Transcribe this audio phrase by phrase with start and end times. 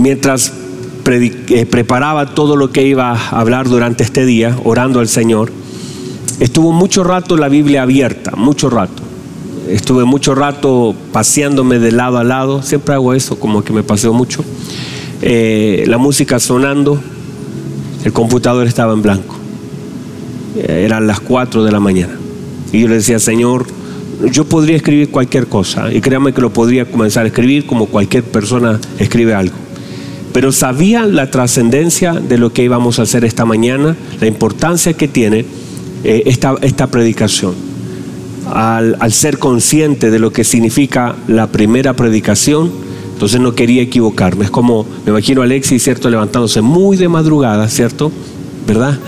[0.00, 0.52] mientras
[1.06, 5.52] eh, preparaba todo lo que iba a hablar durante este día, orando al Señor,
[6.40, 9.02] estuvo mucho rato la Biblia abierta, mucho rato.
[9.68, 14.12] Estuve mucho rato paseándome de lado a lado, siempre hago eso, como que me paseo
[14.12, 14.44] mucho.
[15.22, 17.00] Eh, la música sonando,
[18.04, 19.36] el computador estaba en blanco.
[20.56, 22.14] Eh, eran las 4 de la mañana.
[22.72, 23.66] Y yo le decía, Señor,
[24.32, 28.24] yo podría escribir cualquier cosa, y créame que lo podría comenzar a escribir como cualquier
[28.24, 29.69] persona escribe algo
[30.32, 35.08] pero sabía la trascendencia de lo que íbamos a hacer esta mañana, la importancia que
[35.08, 35.44] tiene
[36.04, 37.54] eh, esta, esta, predicación.
[38.52, 42.70] Al, ser consciente de lo que significa la primera predicación,
[43.12, 44.44] entonces no quería equivocarme.
[44.44, 46.08] Es como, me imagino a Alexis, ¿cierto?
[46.10, 48.10] Levantándose muy de madrugada, ¿cierto?
[48.66, 48.98] ¿Verdad?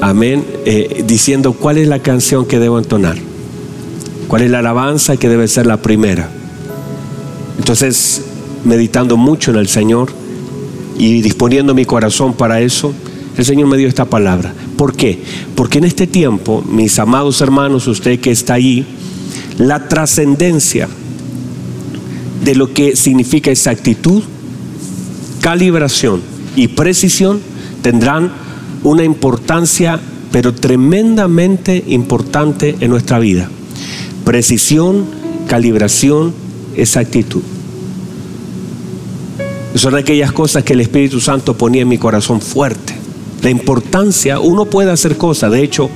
[0.00, 0.44] Amén.
[0.66, 3.16] Eh, diciendo cuál es la canción que debo entonar.
[4.28, 6.30] ¿Cuál es la alabanza que debe ser la primera?
[7.58, 8.22] Entonces,
[8.64, 10.10] meditando mucho en el Señor,
[10.98, 12.92] y disponiendo mi corazón para eso,
[13.36, 14.54] el Señor me dio esta palabra.
[14.76, 15.22] ¿Por qué?
[15.54, 18.84] Porque en este tiempo, mis amados hermanos, usted que está allí,
[19.58, 20.88] la trascendencia
[22.44, 24.22] de lo que significa exactitud,
[25.40, 26.20] calibración
[26.56, 27.40] y precisión
[27.82, 28.32] tendrán
[28.82, 33.48] una importancia, pero tremendamente importante en nuestra vida.
[34.24, 35.04] Precisión,
[35.46, 36.32] calibración,
[36.76, 37.42] exactitud.
[39.74, 42.94] Son aquellas cosas que el Espíritu Santo ponía en mi corazón fuerte.
[43.42, 45.90] La importancia, uno puede hacer cosas, de hecho,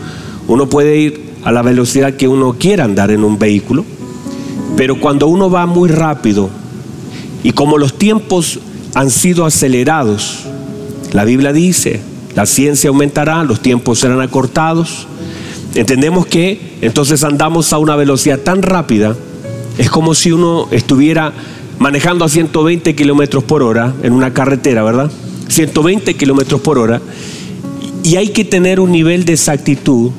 [0.49, 3.85] uno puede ir a la velocidad que uno quiera andar en un vehículo,
[4.77, 6.51] pero cuando uno va muy rápido
[7.43, 8.59] y como los tiempos
[8.95, 10.45] han sido acelerados,
[11.13, 12.01] la Biblia dice,
[12.35, 15.07] la ciencia aumentará, los tiempos serán acortados,
[15.75, 19.15] entendemos que entonces andamos a una velocidad tan rápida,
[19.79, 21.33] es como si uno estuviera
[21.79, 25.11] manejando a 120 kilómetros por hora en una carretera, ¿verdad?
[25.49, 27.01] 120 kilómetros por hora.
[28.03, 30.11] Y hay que tener un nivel de exactitud.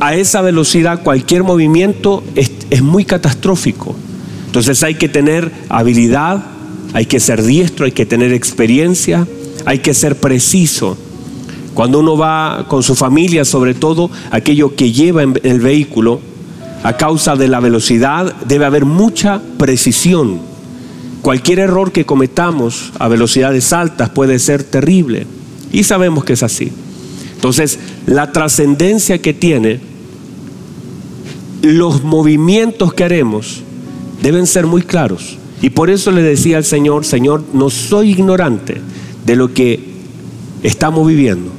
[0.00, 3.94] A esa velocidad cualquier movimiento es, es muy catastrófico.
[4.46, 6.44] Entonces hay que tener habilidad,
[6.92, 9.26] hay que ser diestro, hay que tener experiencia,
[9.64, 10.96] hay que ser preciso.
[11.74, 16.20] Cuando uno va con su familia, sobre todo aquello que lleva en el vehículo,
[16.82, 20.40] a causa de la velocidad, debe haber mucha precisión.
[21.22, 25.26] Cualquier error que cometamos a velocidades altas puede ser terrible.
[25.72, 26.72] Y sabemos que es así.
[27.34, 29.80] Entonces, la trascendencia que tiene,
[31.62, 33.62] los movimientos que haremos,
[34.22, 35.38] deben ser muy claros.
[35.60, 38.80] Y por eso le decía al Señor, Señor, no soy ignorante
[39.24, 39.80] de lo que
[40.64, 41.50] estamos viviendo.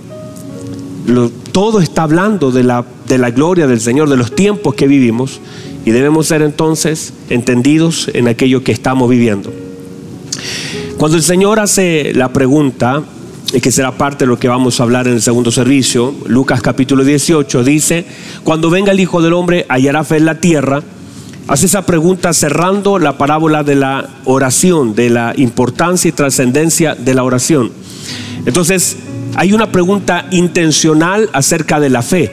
[1.53, 5.40] Todo está hablando de la de la gloria del Señor, de los tiempos que vivimos,
[5.86, 9.53] y debemos ser entonces entendidos en aquello que estamos viviendo.
[10.97, 13.03] Cuando el Señor hace la pregunta,
[13.62, 17.03] que será parte de lo que vamos a hablar en el segundo servicio, Lucas capítulo
[17.03, 18.06] 18 dice,
[18.44, 20.81] cuando venga el Hijo del Hombre, hallará fe en la tierra,
[21.47, 27.13] hace esa pregunta cerrando la parábola de la oración, de la importancia y trascendencia de
[27.13, 27.72] la oración.
[28.46, 28.97] Entonces,
[29.35, 32.31] hay una pregunta intencional acerca de la fe.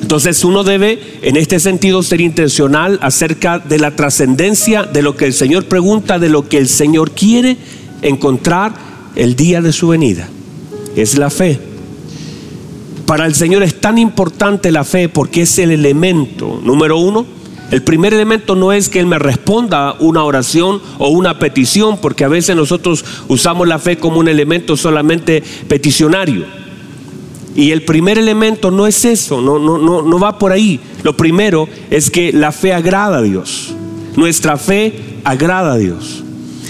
[0.00, 5.26] Entonces uno debe en este sentido ser intencional acerca de la trascendencia de lo que
[5.26, 7.58] el Señor pregunta, de lo que el Señor quiere
[8.02, 8.72] encontrar
[9.16, 10.28] el día de su venida.
[10.96, 11.58] Es la fe.
[13.06, 17.26] Para el Señor es tan importante la fe porque es el elemento número uno.
[17.70, 22.24] El primer elemento no es que Él me responda una oración o una petición, porque
[22.24, 26.46] a veces nosotros usamos la fe como un elemento solamente peticionario.
[27.54, 30.80] Y el primer elemento no es eso, no, no, no, no va por ahí.
[31.02, 33.74] Lo primero es que la fe agrada a Dios.
[34.16, 36.22] Nuestra fe agrada a Dios.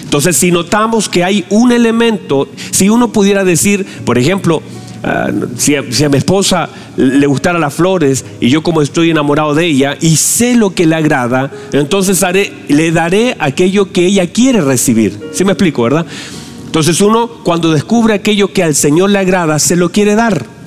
[0.03, 4.63] Entonces, si notamos que hay un elemento, si uno pudiera decir, por ejemplo,
[5.03, 9.67] ah, si, a, mi esposa le gustara las flores y yo como estoy enamorado de
[9.67, 14.61] ella y sé lo que le agrada, entonces haré, le daré aquello que ella quiere
[14.61, 15.19] recibir.
[15.33, 16.07] ¿Sí me explico, verdad?
[16.67, 20.59] Entonces uno cuando descubre aquello que al Señor le agrada, se lo quiere dar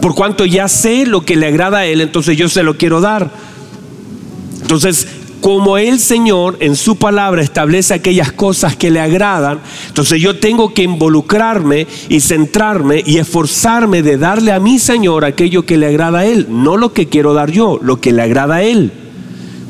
[0.00, 3.00] por cuanto ya sé lo que le agrada a Él, entonces yo se lo quiero
[3.00, 3.30] dar.
[4.62, 5.06] Entonces,
[5.48, 10.74] como el Señor en su palabra establece aquellas cosas que le agradan, entonces yo tengo
[10.74, 16.18] que involucrarme y centrarme y esforzarme de darle a mi Señor aquello que le agrada
[16.18, 18.92] a Él, no lo que quiero dar yo, lo que le agrada a Él.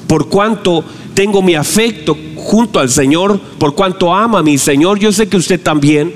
[0.09, 0.83] Por cuanto
[1.15, 5.37] tengo mi afecto junto al Señor, por cuanto ama a mi Señor, yo sé que
[5.37, 6.13] usted también.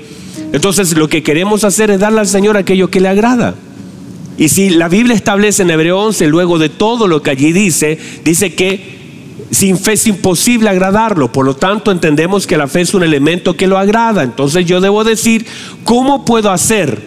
[0.51, 3.55] Entonces lo que queremos hacer es darle al Señor aquello que le agrada.
[4.37, 7.97] Y si la Biblia establece en Hebreo 11, luego de todo lo que allí dice,
[8.25, 9.02] dice que
[9.51, 11.31] sin fe es imposible agradarlo.
[11.31, 14.23] Por lo tanto, entendemos que la fe es un elemento que lo agrada.
[14.23, 15.45] Entonces yo debo decir,
[15.83, 17.01] ¿cómo puedo hacer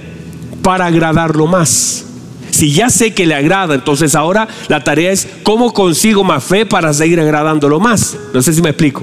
[0.63, 2.05] para agradarlo más?
[2.51, 6.65] Si ya sé que le agrada, entonces ahora la tarea es cómo consigo más fe
[6.65, 8.17] para seguir agradándolo más.
[8.33, 9.03] No sé si me explico.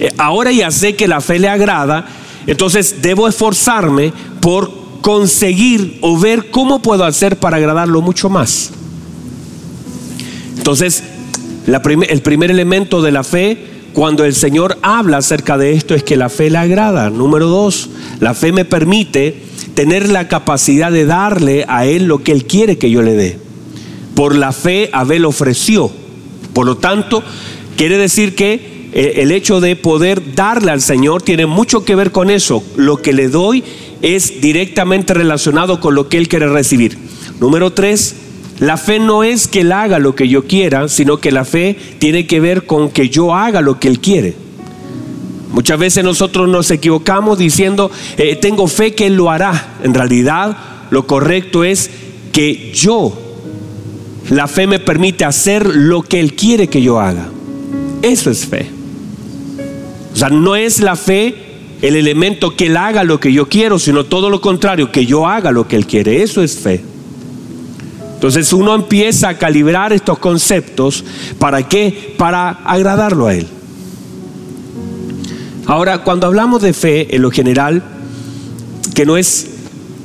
[0.00, 2.06] Eh, ahora ya sé que la fe le agrada,
[2.46, 4.70] entonces debo esforzarme por
[5.00, 8.70] conseguir o ver cómo puedo hacer para agradarlo mucho más.
[10.56, 11.04] Entonces,
[11.66, 13.58] el primer elemento de la fe,
[13.92, 17.10] cuando el Señor habla acerca de esto, es que la fe le agrada.
[17.10, 17.90] Número dos,
[18.20, 19.36] la fe me permite
[19.74, 23.38] tener la capacidad de darle a Él lo que Él quiere que yo le dé.
[24.14, 25.90] Por la fe Abel ofreció.
[26.52, 27.22] Por lo tanto,
[27.76, 32.12] quiere decir que eh, el hecho de poder darle al Señor tiene mucho que ver
[32.12, 32.62] con eso.
[32.76, 33.64] Lo que le doy
[34.02, 36.98] es directamente relacionado con lo que Él quiere recibir.
[37.40, 38.14] Número tres,
[38.60, 41.76] la fe no es que Él haga lo que yo quiera, sino que la fe
[41.98, 44.34] tiene que ver con que yo haga lo que Él quiere.
[45.50, 49.76] Muchas veces nosotros nos equivocamos diciendo, eh, tengo fe que Él lo hará.
[49.82, 50.56] En realidad,
[50.90, 51.90] lo correcto es
[52.32, 53.16] que yo,
[54.30, 57.28] la fe me permite hacer lo que Él quiere que yo haga.
[58.02, 58.70] Eso es fe.
[60.12, 61.34] O sea, no es la fe
[61.82, 65.26] el elemento que Él haga lo que yo quiero, sino todo lo contrario, que yo
[65.26, 66.22] haga lo que Él quiere.
[66.22, 66.93] Eso es fe.
[68.24, 71.04] Entonces uno empieza a calibrar estos conceptos.
[71.38, 72.14] ¿Para qué?
[72.16, 73.46] Para agradarlo a Él.
[75.66, 77.82] Ahora, cuando hablamos de fe, en lo general,
[78.94, 79.48] que no es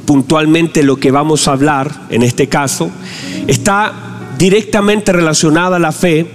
[0.04, 2.92] puntualmente lo que vamos a hablar en este caso,
[3.48, 3.94] está
[4.38, 6.27] directamente relacionada la fe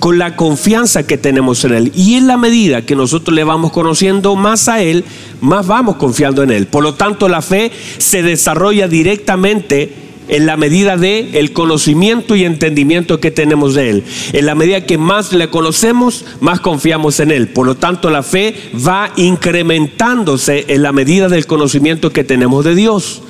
[0.00, 1.92] con la confianza que tenemos en Él.
[1.94, 5.04] Y en la medida que nosotros le vamos conociendo más a Él,
[5.40, 6.66] más vamos confiando en Él.
[6.66, 12.44] Por lo tanto, la fe se desarrolla directamente en la medida de el conocimiento y
[12.44, 14.04] entendimiento que tenemos de él.
[14.32, 17.48] En la medida que más le conocemos, más confiamos en él.
[17.48, 22.76] Por lo tanto, la fe va incrementándose en la medida del conocimiento que tenemos de
[22.76, 23.22] Dios.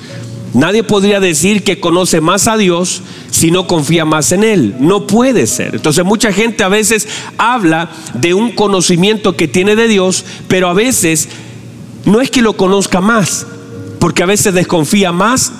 [0.53, 3.01] Nadie podría decir que conoce más a Dios
[3.31, 4.75] si no confía más en Él.
[4.79, 5.75] No puede ser.
[5.75, 7.07] Entonces mucha gente a veces
[7.37, 11.29] habla de un conocimiento que tiene de Dios, pero a veces
[12.03, 13.47] no es que lo conozca más,
[13.99, 15.53] porque a veces desconfía más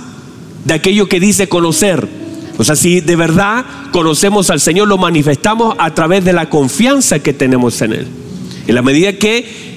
[0.65, 2.07] de aquello que dice conocer.
[2.57, 7.19] O sea, si de verdad conocemos al Señor, lo manifestamos a través de la confianza
[7.19, 8.07] que tenemos en Él.
[8.67, 9.71] En la medida que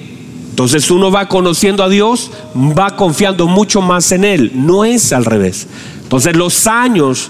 [0.55, 4.51] entonces uno va conociendo a Dios, va confiando mucho más en Él.
[4.53, 5.67] No es al revés.
[6.03, 7.29] Entonces los años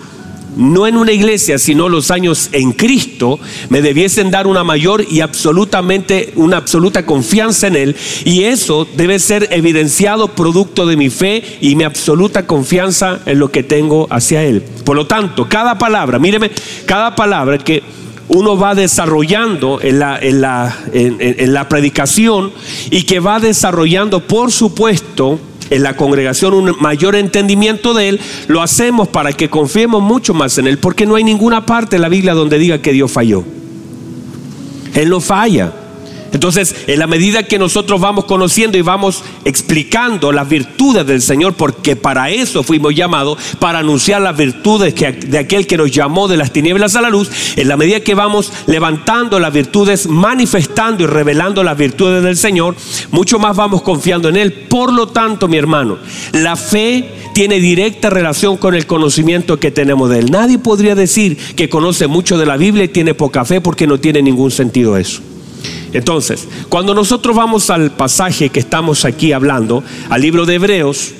[0.55, 5.21] no en una iglesia, sino los años en Cristo, me debiesen dar una mayor y
[5.21, 7.95] absolutamente, una absoluta confianza en Él.
[8.23, 13.51] Y eso debe ser evidenciado producto de mi fe y mi absoluta confianza en lo
[13.51, 14.63] que tengo hacia Él.
[14.83, 16.51] Por lo tanto, cada palabra, míreme,
[16.85, 17.83] cada palabra que
[18.27, 22.51] uno va desarrollando en la, en la, en la predicación
[22.89, 25.39] y que va desarrollando, por supuesto,
[25.69, 30.57] en la congregación un mayor entendimiento de Él, lo hacemos para que confiemos mucho más
[30.57, 33.43] en Él, porque no hay ninguna parte de la Biblia donde diga que Dios falló.
[34.93, 35.73] Él no falla.
[36.35, 41.53] Entonces, en la medida que nosotros vamos conociendo y vamos explicando las virtudes del Señor,
[41.53, 46.35] porque para eso fuimos llamados, para anunciar las virtudes de aquel que nos llamó de
[46.35, 51.07] las tinieblas a la luz, en la medida que vamos levantando las virtudes, manifestando y
[51.07, 52.75] revelando las virtudes del Señor,
[53.11, 54.51] mucho más vamos confiando en Él.
[54.51, 55.99] Por lo tanto, mi hermano,
[56.33, 60.31] la fe tiene directa relación con el conocimiento que tenemos de Él.
[60.31, 64.01] Nadie podría decir que conoce mucho de la Biblia y tiene poca fe porque no
[64.01, 65.21] tiene ningún sentido eso.
[65.93, 71.13] Entonces, cuando nosotros vamos al pasaje que estamos aquí hablando, al libro de Hebreos,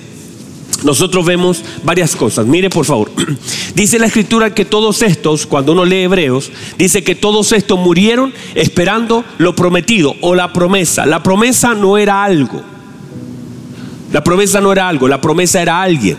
[0.84, 2.46] nosotros vemos varias cosas.
[2.46, 3.12] Mire por favor,
[3.76, 8.34] dice la escritura que todos estos, cuando uno lee Hebreos, dice que todos estos murieron
[8.54, 11.06] esperando lo prometido o la promesa.
[11.06, 12.62] La promesa no era algo.
[14.12, 16.18] La promesa no era algo, la promesa era alguien.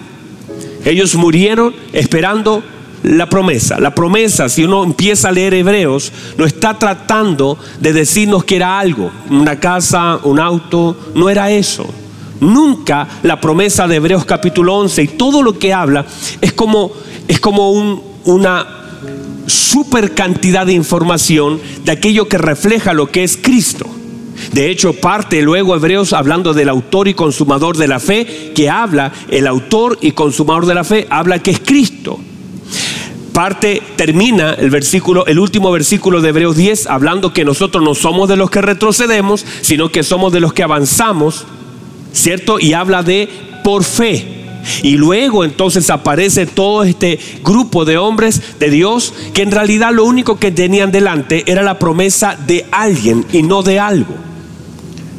[0.85, 2.63] Ellos murieron esperando
[3.03, 3.79] la promesa.
[3.81, 8.79] La promesa, si uno empieza a leer Hebreos, no está tratando de decirnos que era
[8.79, 11.87] algo, una casa, un auto, no era eso.
[12.41, 16.05] Nunca la promesa de Hebreos capítulo 11 y todo lo que habla
[16.41, 16.93] es como,
[17.29, 17.71] es como
[18.25, 18.67] una
[19.47, 23.87] super cantidad de información de aquello que refleja lo que es Cristo.
[24.53, 29.13] De hecho, parte luego Hebreos hablando del autor y consumador de la fe, que habla,
[29.31, 32.21] el autor y consumador de la fe, habla que es Cristo
[33.37, 38.31] parte termina el versículo, el último versículo de Hebreos 10, hablando que nosotros no somos
[38.31, 41.45] de los que retrocedemos, sino que somos de los que avanzamos,
[42.15, 42.59] ¿cierto?
[42.59, 43.29] Y habla de
[43.63, 44.25] por fe.
[44.83, 50.07] Y luego entonces aparece todo este grupo de hombres de Dios que en realidad lo
[50.07, 54.15] único que tenían delante era la promesa de alguien y no de algo.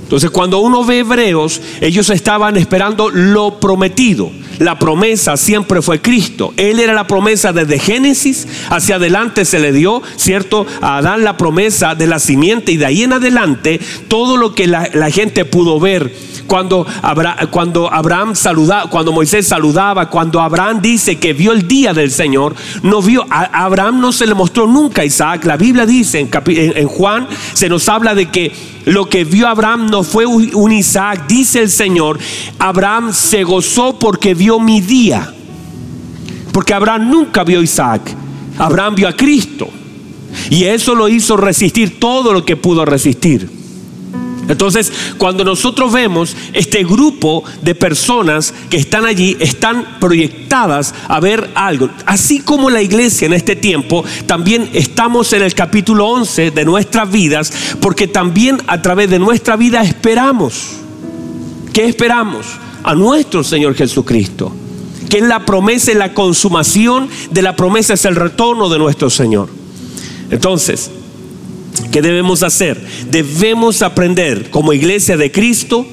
[0.07, 4.31] Entonces cuando uno ve hebreos, ellos estaban esperando lo prometido.
[4.57, 6.53] La promesa siempre fue Cristo.
[6.55, 10.65] Él era la promesa desde Génesis hacia adelante se le dio, ¿cierto?
[10.79, 14.67] A Adán la promesa de la simiente y de ahí en adelante todo lo que
[14.67, 16.09] la, la gente pudo ver
[16.47, 22.55] cuando, Abraham saludaba, cuando Moisés saludaba, cuando Abraham dice que vio el día del Señor,
[22.81, 25.45] no vio, a Abraham no se le mostró nunca a Isaac.
[25.45, 26.29] La Biblia dice en,
[26.77, 28.51] en Juan, se nos habla de que
[28.85, 32.17] lo que vio Abraham no fue un Isaac, dice el Señor,
[32.57, 35.33] Abraham se gozó porque vio mi día.
[36.53, 38.01] Porque Abraham nunca vio a Isaac,
[38.57, 39.69] Abraham vio a Cristo.
[40.49, 43.49] Y eso lo hizo resistir todo lo que pudo resistir.
[44.47, 51.49] Entonces, cuando nosotros vemos este grupo de personas que están allí, están proyectadas a ver
[51.55, 51.89] algo.
[52.05, 57.11] Así como la iglesia en este tiempo, también estamos en el capítulo 11 de nuestras
[57.11, 57.51] vidas,
[57.81, 60.77] porque también a través de nuestra vida esperamos.
[61.73, 62.45] ¿Qué esperamos?
[62.83, 64.51] A nuestro Señor Jesucristo.
[65.09, 69.49] Que es la promesa la consumación de la promesa es el retorno de nuestro Señor.
[70.29, 70.91] Entonces,
[71.91, 72.79] ¿Qué debemos hacer?
[73.09, 75.85] Debemos aprender como iglesia de Cristo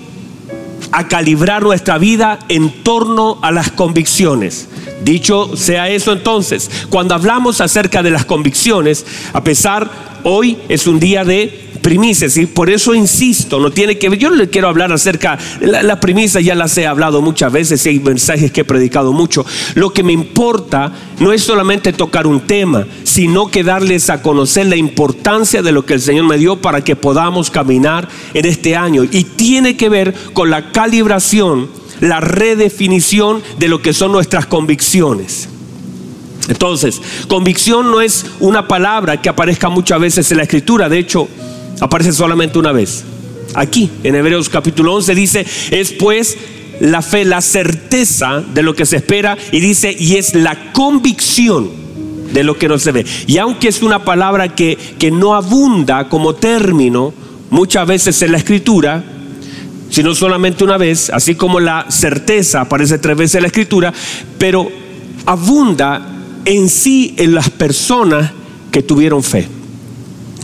[0.93, 4.69] a calibrar nuestra vida en torno a las convicciones.
[5.03, 9.91] Dicho sea eso entonces, cuando hablamos acerca de las convicciones, a pesar,
[10.23, 14.31] hoy es un día de primicias y por eso insisto, no tiene que ver, yo
[14.31, 18.00] le quiero hablar acerca, las la primicias ya las he hablado muchas veces y hay
[18.00, 19.45] mensajes que he predicado mucho.
[19.75, 24.64] Lo que me importa no es solamente tocar un tema, sino que darles a conocer
[24.64, 28.76] la importancia de lo que el Señor me dio para que podamos caminar en este
[28.76, 29.05] año.
[29.05, 31.69] Y tiene que ver con la calibración,
[32.00, 35.50] la redefinición de lo que son nuestras convicciones.
[36.49, 41.29] Entonces, convicción no es una palabra que aparezca muchas veces en la escritura, de hecho,
[41.81, 43.04] aparece solamente una vez.
[43.54, 46.37] Aquí, en Hebreos capítulo 11, dice, es pues
[46.81, 51.71] la fe, la certeza de lo que se espera, y dice, y es la convicción
[52.33, 53.07] de lo que no se ve.
[53.26, 57.14] Y aunque es una palabra que, que no abunda como término
[57.50, 59.04] muchas veces en la escritura,
[59.90, 63.93] sino solamente una vez, así como la certeza aparece tres veces en la escritura,
[64.38, 64.69] pero
[65.26, 66.14] abunda
[66.45, 68.33] en sí en las personas
[68.73, 69.47] que tuvieron fe.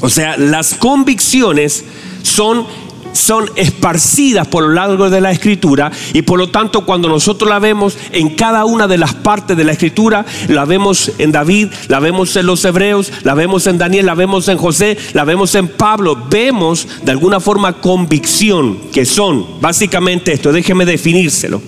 [0.00, 1.84] O sea, las convicciones
[2.22, 2.66] son
[3.12, 7.58] son esparcidas por lo largo de la escritura y por lo tanto cuando nosotros la
[7.58, 12.00] vemos en cada una de las partes de la escritura, la vemos en David, la
[12.00, 15.68] vemos en los hebreos, la vemos en Daniel, la vemos en José, la vemos en
[15.68, 21.62] Pablo, vemos de alguna forma convicción, que son básicamente esto, déjeme definírselo.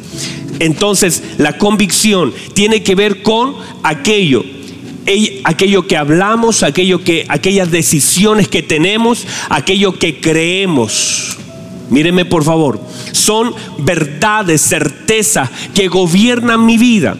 [0.58, 4.44] Entonces, la convicción tiene que ver con aquello
[5.44, 11.36] aquello que hablamos, aquello que, aquellas decisiones que tenemos, aquello que creemos.
[11.90, 12.80] Míreme por favor,
[13.12, 17.16] son verdades, certezas que gobiernan mi vida.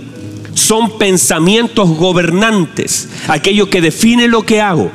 [0.55, 4.91] Son pensamientos gobernantes, aquello que define lo que hago.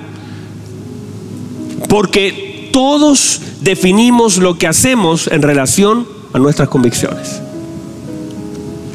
[1.89, 7.41] Porque todos definimos lo que hacemos en relación a nuestras convicciones.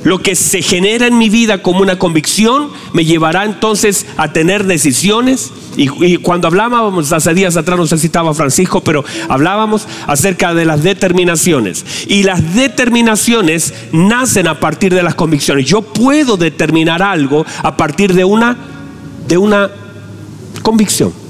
[0.05, 4.65] Lo que se genera en mi vida como una convicción me llevará entonces a tener
[4.65, 5.53] decisiones.
[5.77, 10.65] Y, cuando hablábamos hace días atrás, no sé si estaba Francisco, pero hablábamos acerca de
[10.65, 11.85] las determinaciones.
[12.09, 15.67] Y las determinaciones nacen a partir de las convicciones.
[15.67, 18.57] Yo puedo determinar algo a partir de una,
[19.29, 19.71] de una
[20.63, 21.22] convicción.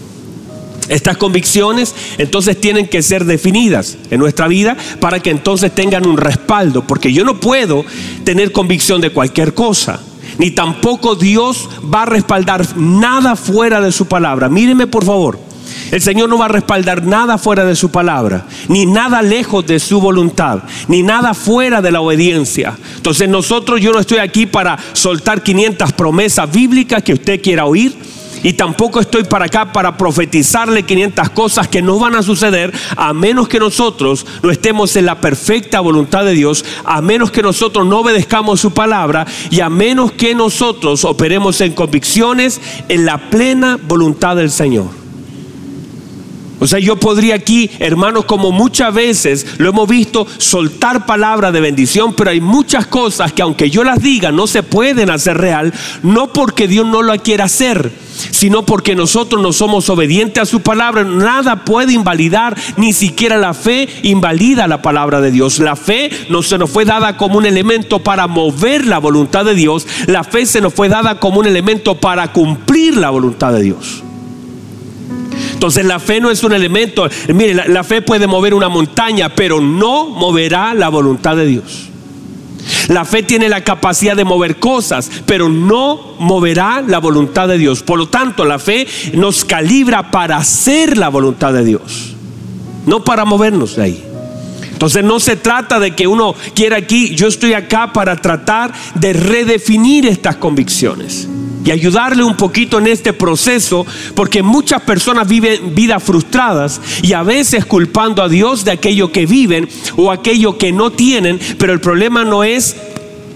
[0.92, 6.18] Estas convicciones entonces tienen que ser definidas en nuestra vida para que entonces tengan un
[6.18, 7.86] respaldo, porque yo no puedo
[8.24, 10.00] tener convicción de cualquier cosa,
[10.36, 14.50] ni tampoco Dios va a respaldar nada fuera de su palabra.
[14.50, 15.40] Míreme por favor,
[15.90, 19.80] el Señor no va a respaldar nada fuera de su palabra, ni nada lejos de
[19.80, 22.76] su voluntad, ni nada fuera de la obediencia.
[22.96, 28.11] Entonces nosotros, yo no estoy aquí para soltar 500 promesas bíblicas que usted quiera oír
[28.42, 33.12] y tampoco estoy para acá para profetizarle 500 cosas que no van a suceder a
[33.12, 37.86] menos que nosotros no estemos en la perfecta voluntad de Dios, a menos que nosotros
[37.86, 43.78] no obedezcamos su palabra y a menos que nosotros operemos en convicciones en la plena
[43.82, 45.01] voluntad del Señor.
[46.62, 51.60] O sea, yo podría aquí, hermanos, como muchas veces lo hemos visto, soltar palabras de
[51.60, 55.74] bendición, pero hay muchas cosas que aunque yo las diga no se pueden hacer real,
[56.04, 57.90] no porque Dios no lo quiera hacer,
[58.30, 61.02] sino porque nosotros no somos obedientes a su palabra.
[61.02, 65.58] Nada puede invalidar, ni siquiera la fe invalida la palabra de Dios.
[65.58, 69.56] La fe no se nos fue dada como un elemento para mover la voluntad de
[69.56, 73.62] Dios, la fe se nos fue dada como un elemento para cumplir la voluntad de
[73.62, 74.04] Dios.
[75.62, 79.60] Entonces la fe no es un elemento, mire, la, fe puede mover una montaña, pero
[79.60, 81.88] no moverá la voluntad de Dios.
[82.88, 87.84] La fe tiene la capacidad de mover cosas, pero no moverá la voluntad de Dios.
[87.84, 92.16] Por lo tanto, la fe nos calibra para hacer la voluntad de Dios,
[92.84, 94.11] no para movernos de ahí.
[94.82, 99.12] Entonces no se trata de que uno quiera aquí, yo estoy acá para tratar de
[99.12, 101.28] redefinir estas convicciones
[101.64, 103.86] y ayudarle un poquito en este proceso,
[104.16, 109.24] porque muchas personas viven vidas frustradas y a veces culpando a Dios de aquello que
[109.24, 112.74] viven o aquello que no tienen, pero el problema no es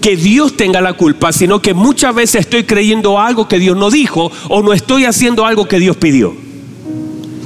[0.01, 3.89] que Dios tenga la culpa, sino que muchas veces estoy creyendo algo que Dios no
[3.89, 6.46] dijo o no estoy haciendo algo que Dios pidió.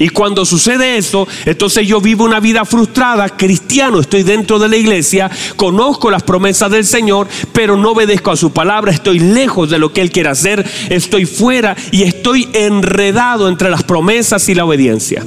[0.02, 4.76] Y cuando sucede eso, entonces yo vivo una vida frustrada, cristiano, estoy dentro de la
[4.76, 9.78] iglesia, conozco las promesas del Señor, pero no obedezco a su palabra, estoy lejos de
[9.78, 14.66] lo que Él quiere hacer, estoy fuera y estoy enredado entre las promesas y la
[14.66, 15.24] obediencia.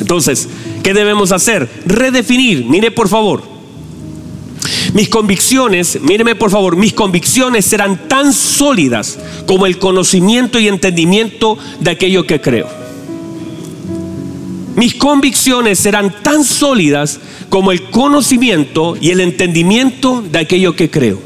[0.00, 0.48] Entonces,
[0.82, 1.68] ¿qué debemos hacer?
[1.84, 3.42] Redefinir, mire por favor.
[4.94, 11.58] Mis convicciones, míreme por favor, mis convicciones serán tan sólidas como el conocimiento y entendimiento
[11.80, 12.87] de aquello que creo.
[14.78, 17.18] Mis convicciones serán tan sólidas
[17.48, 21.18] como el conocimiento y el entendimiento de aquello que creo.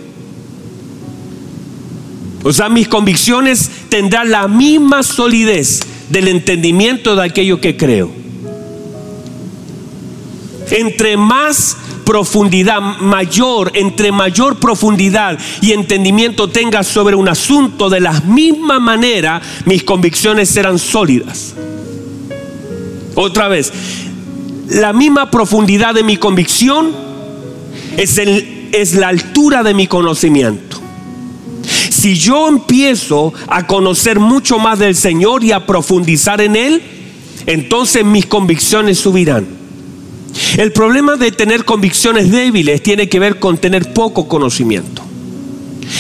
[2.43, 8.11] O sea, mis convicciones tendrán la misma solidez del entendimiento de aquello que creo.
[10.71, 18.19] Entre más profundidad mayor, entre mayor profundidad y entendimiento tenga sobre un asunto, de la
[18.23, 21.55] misma manera mis convicciones serán sólidas.
[23.15, 23.73] Otra vez,
[24.69, 26.93] la misma profundidad de mi convicción
[27.97, 30.79] es, es la altura de mi conocimiento.
[31.91, 36.83] Si yo empiezo a conocer mucho más del Señor y a profundizar en Él,
[37.47, 39.47] entonces mis convicciones subirán.
[40.57, 45.03] El problema de tener convicciones débiles tiene que ver con tener poco conocimiento.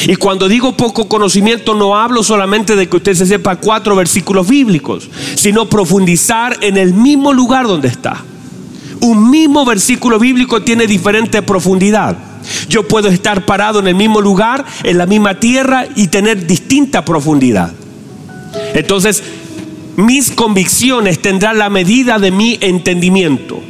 [0.06, 4.48] Y cuando digo poco conocimiento no hablo solamente de que usted se sepa cuatro versículos
[4.48, 8.24] bíblicos, sino profundizar en el mismo lugar donde está.
[9.00, 12.16] Un mismo versículo bíblico tiene diferente profundidad.
[12.68, 17.04] Yo puedo estar parado en el mismo lugar, en la misma tierra y tener distinta
[17.04, 17.72] profundidad.
[18.74, 19.22] Entonces,
[19.96, 23.60] mis convicciones tendrán la medida de mi entendimiento.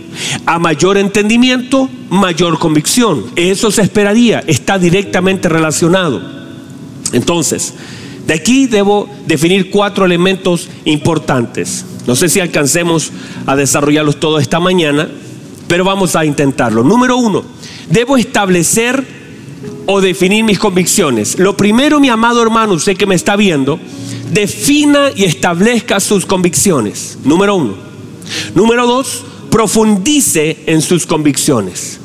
[0.47, 3.25] A mayor entendimiento, mayor convicción.
[3.35, 6.23] Eso se esperaría, está directamente relacionado.
[7.13, 7.75] Entonces,
[8.27, 11.85] de aquí debo definir cuatro elementos importantes.
[12.07, 13.11] No sé si alcancemos
[13.47, 15.09] a desarrollarlos todos esta mañana,
[15.67, 16.85] pero vamos a intentarlo.
[16.85, 17.45] Número uno,
[17.89, 19.22] debo establecer
[19.87, 21.39] o definir mis convicciones.
[21.39, 23.79] Lo primero, mi amado hermano, usted que me está viendo,
[24.33, 27.19] defina y establezca sus convicciones.
[27.25, 27.75] Número uno.
[28.55, 31.99] Número dos, profundice en sus convicciones.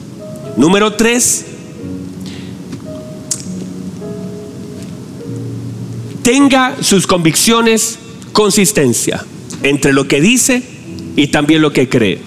[0.57, 1.45] Número tres,
[6.23, 7.99] tenga sus convicciones
[8.33, 9.23] consistencia
[9.63, 10.61] entre lo que dice
[11.15, 12.19] y también lo que cree.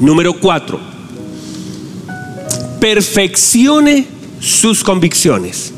[0.00, 0.80] Número cuatro,
[2.80, 4.15] perfeccione
[4.46, 5.72] sus convicciones.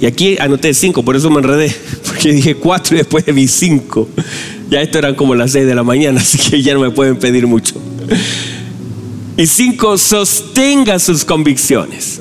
[0.00, 1.74] Y aquí anoté cinco, por eso me enredé,
[2.06, 4.08] porque dije cuatro y después de mis cinco.
[4.70, 7.16] Ya esto eran como las seis de la mañana, así que ya no me pueden
[7.16, 7.74] pedir mucho.
[9.36, 12.20] Y cinco, sostenga sus convicciones.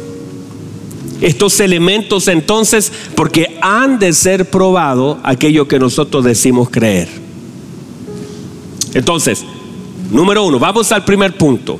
[1.21, 7.10] Estos elementos entonces, porque han de ser probado aquello que nosotros decimos creer.
[8.93, 9.43] Entonces,
[10.10, 11.79] número uno, vamos al primer punto.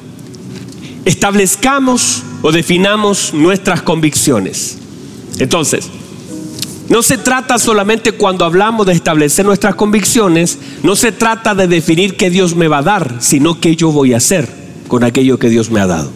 [1.06, 4.78] Establezcamos o definamos nuestras convicciones.
[5.40, 5.90] Entonces,
[6.90, 12.18] no se trata solamente cuando hablamos de establecer nuestras convicciones, no se trata de definir
[12.18, 14.50] qué Dios me va a dar, sino qué yo voy a hacer
[14.88, 16.12] con aquello que Dios me ha dado.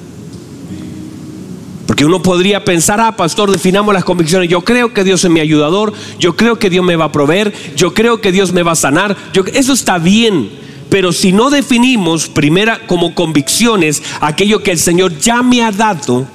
[1.88, 4.49] Porque uno podría pensar, ah, pastor, definamos las convicciones.
[4.49, 7.53] Yo creo que Dios es mi ayudador, yo creo que Dios me va a proveer,
[7.77, 9.15] yo creo que Dios me va a sanar.
[9.53, 10.49] eso está bien,
[10.95, 16.25] pero si no definimos primera como convicciones aquello que el Señor ya me ha dado,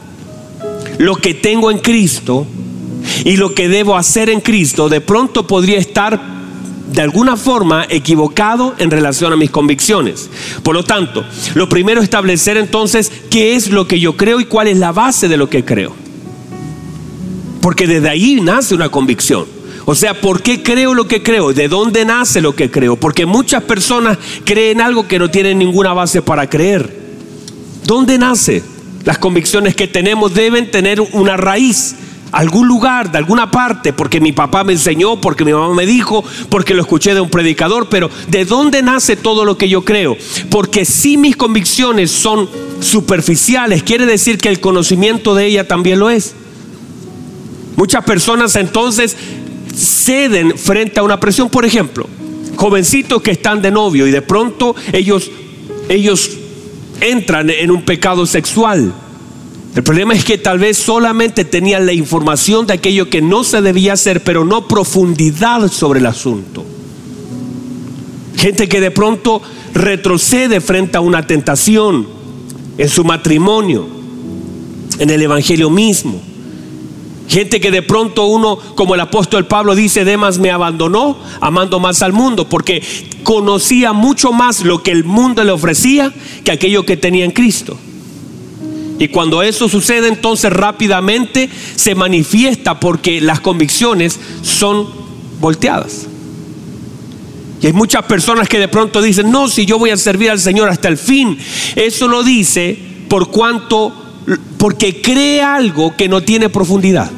[0.99, 2.47] lo que tengo en Cristo,
[3.25, 6.21] y lo que debo hacer en Cristo, de pronto podría estar
[6.93, 10.29] de alguna forma equivocado en relación a mis convicciones.
[10.63, 14.45] Por lo tanto, lo primero es establecer entonces qué es lo que yo creo y
[14.45, 15.97] cuál es la base de lo que creo.
[17.63, 19.47] Porque desde ahí nace una convicción.
[19.87, 21.53] O sea, ¿por qué creo lo que creo?
[21.53, 22.97] ¿De dónde nace lo que creo?
[22.97, 26.99] Porque muchas personas creen algo que no tienen ninguna base para creer.
[27.85, 28.63] ¿Dónde nace?
[29.05, 31.97] Las convicciones que tenemos deben tener una raíz
[32.33, 36.25] algún lugar, de alguna parte, porque mi papá me enseñó, porque mi mamá me dijo,
[36.49, 40.17] porque lo escuché de un predicador, pero ¿de dónde nace todo lo que yo creo?
[40.49, 42.49] Porque si mis convicciones son
[42.81, 46.35] superficiales, quiere decir que el conocimiento de ella también lo es.
[47.77, 49.17] Muchas personas entonces
[49.75, 52.07] ceden frente a una presión, por ejemplo,
[52.57, 55.31] jovencitos que están de novio y de pronto ellos
[55.89, 56.31] ellos
[57.01, 58.93] entran en un pecado sexual
[59.75, 63.63] el problema es que tal vez solamente tenían la información de aquello que no se
[63.63, 66.65] debía hacer, pero no profundidad sobre el asunto.
[68.37, 69.41] Gente que de pronto
[69.73, 72.09] retrocede frente a una tentación
[72.79, 73.87] en su matrimonio,
[74.99, 76.21] en el Evangelio mismo.
[77.31, 82.03] Gente que de pronto uno, como el apóstol Pablo dice, Demas me abandonó amando más
[82.03, 82.83] al mundo, porque
[83.23, 86.13] conocía mucho más lo que el mundo le ofrecía
[86.43, 87.79] que aquello que tenía en Cristo.
[88.99, 94.89] Y cuando eso sucede, entonces rápidamente se manifiesta porque las convicciones son
[95.41, 96.09] volteadas.
[97.63, 100.41] Y hay muchas personas que de pronto dicen, no, si yo voy a servir al
[100.41, 101.39] Señor hasta el fin.
[101.77, 102.77] Eso lo dice
[103.09, 103.93] por cuanto,
[104.59, 107.09] porque cree algo que no tiene profundidad.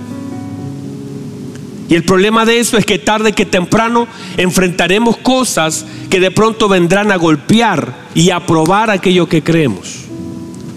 [1.92, 6.66] Y el problema de eso es que tarde que temprano enfrentaremos cosas que de pronto
[6.66, 9.98] vendrán a golpear y a probar aquello que creemos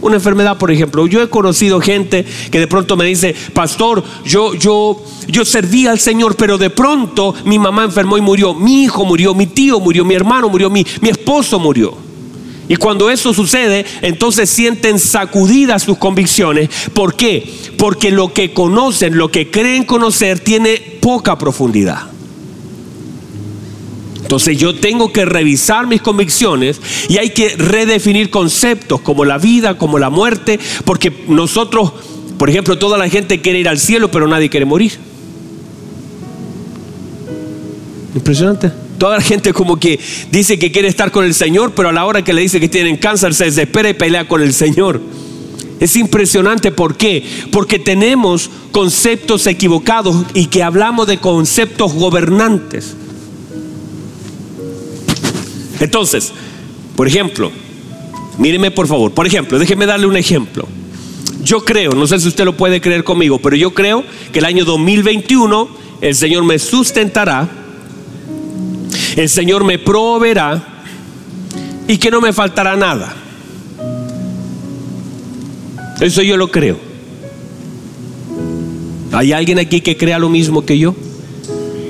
[0.02, 1.08] una enfermedad, por ejemplo.
[1.08, 6.00] Yo he conocido gente que de pronto me dice, pastor, yo, yo, yo serví al
[6.00, 10.04] Señor, pero de pronto mi mamá enfermó y murió, mi hijo murió, mi tío murió,
[10.04, 12.05] mi hermano murió, mi, mi esposo murió.
[12.68, 16.70] Y cuando eso sucede, entonces sienten sacudidas sus convicciones.
[16.94, 17.48] ¿Por qué?
[17.78, 22.10] Porque lo que conocen, lo que creen conocer, tiene poca profundidad.
[24.22, 29.78] Entonces yo tengo que revisar mis convicciones y hay que redefinir conceptos como la vida,
[29.78, 31.94] como la muerte, porque nosotros,
[32.40, 34.94] por ejemplo, toda la gente quiere ir al cielo, pero nadie quiere morir.
[38.16, 38.85] Impresionante.
[38.98, 40.00] Toda la gente como que
[40.32, 42.70] dice que quiere estar con el Señor, pero a la hora que le dice que
[42.70, 45.02] tienen cáncer se desespera y pelea con el Señor.
[45.80, 47.24] Es impresionante, ¿por qué?
[47.52, 52.96] Porque tenemos conceptos equivocados y que hablamos de conceptos gobernantes.
[55.82, 56.32] Entonces,
[56.96, 57.52] por ejemplo,
[58.38, 60.66] míreme por favor, por ejemplo, déjeme darle un ejemplo.
[61.44, 64.46] Yo creo, no sé si usted lo puede creer conmigo, pero yo creo que el
[64.46, 65.68] año 2021
[66.02, 67.50] el Señor me sustentará,
[69.16, 70.64] el Señor me proveerá
[71.88, 73.14] y que no me faltará nada.
[76.02, 76.78] Eso yo lo creo.
[79.12, 80.94] ¿Hay alguien aquí que crea lo mismo que yo?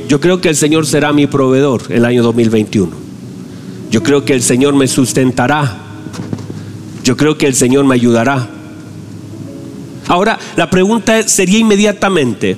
[0.07, 2.91] Yo creo que el Señor será mi proveedor el año 2021.
[3.89, 5.77] Yo creo que el Señor me sustentará.
[7.03, 8.47] Yo creo que el Señor me ayudará.
[10.07, 12.55] Ahora, la pregunta sería inmediatamente,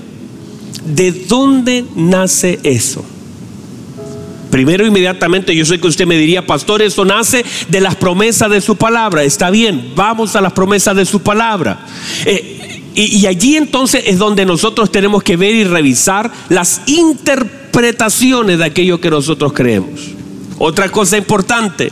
[0.86, 3.06] ¿de dónde nace eso?
[4.58, 8.60] Primero, inmediatamente, yo sé que usted me diría, pastor, eso nace de las promesas de
[8.60, 9.24] su palabra.
[9.24, 11.86] Está bien, vamos a las promesas de su palabra.
[12.26, 18.58] Eh, y, y allí entonces es donde nosotros tenemos que ver y revisar las interpretaciones
[18.58, 19.92] de aquello que nosotros creemos.
[20.58, 21.92] Otra cosa importante,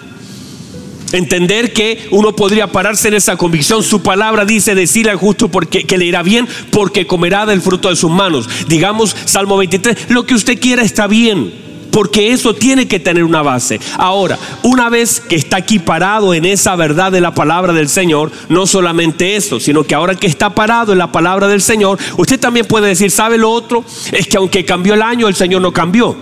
[1.12, 3.84] entender que uno podría pararse en esa convicción.
[3.84, 7.90] Su palabra dice decirle al justo porque, que le irá bien porque comerá del fruto
[7.90, 8.50] de sus manos.
[8.68, 11.65] Digamos, Salmo 23, lo que usted quiera está bien.
[11.96, 13.80] Porque eso tiene que tener una base.
[13.98, 18.34] Ahora, una vez que está aquí parado en esa verdad de la palabra del Señor,
[18.50, 22.38] no solamente eso, sino que ahora que está parado en la palabra del Señor, usted
[22.38, 23.86] también puede decir, ¿sabe lo otro?
[24.12, 26.18] Es que aunque cambió el año, el Señor no cambió.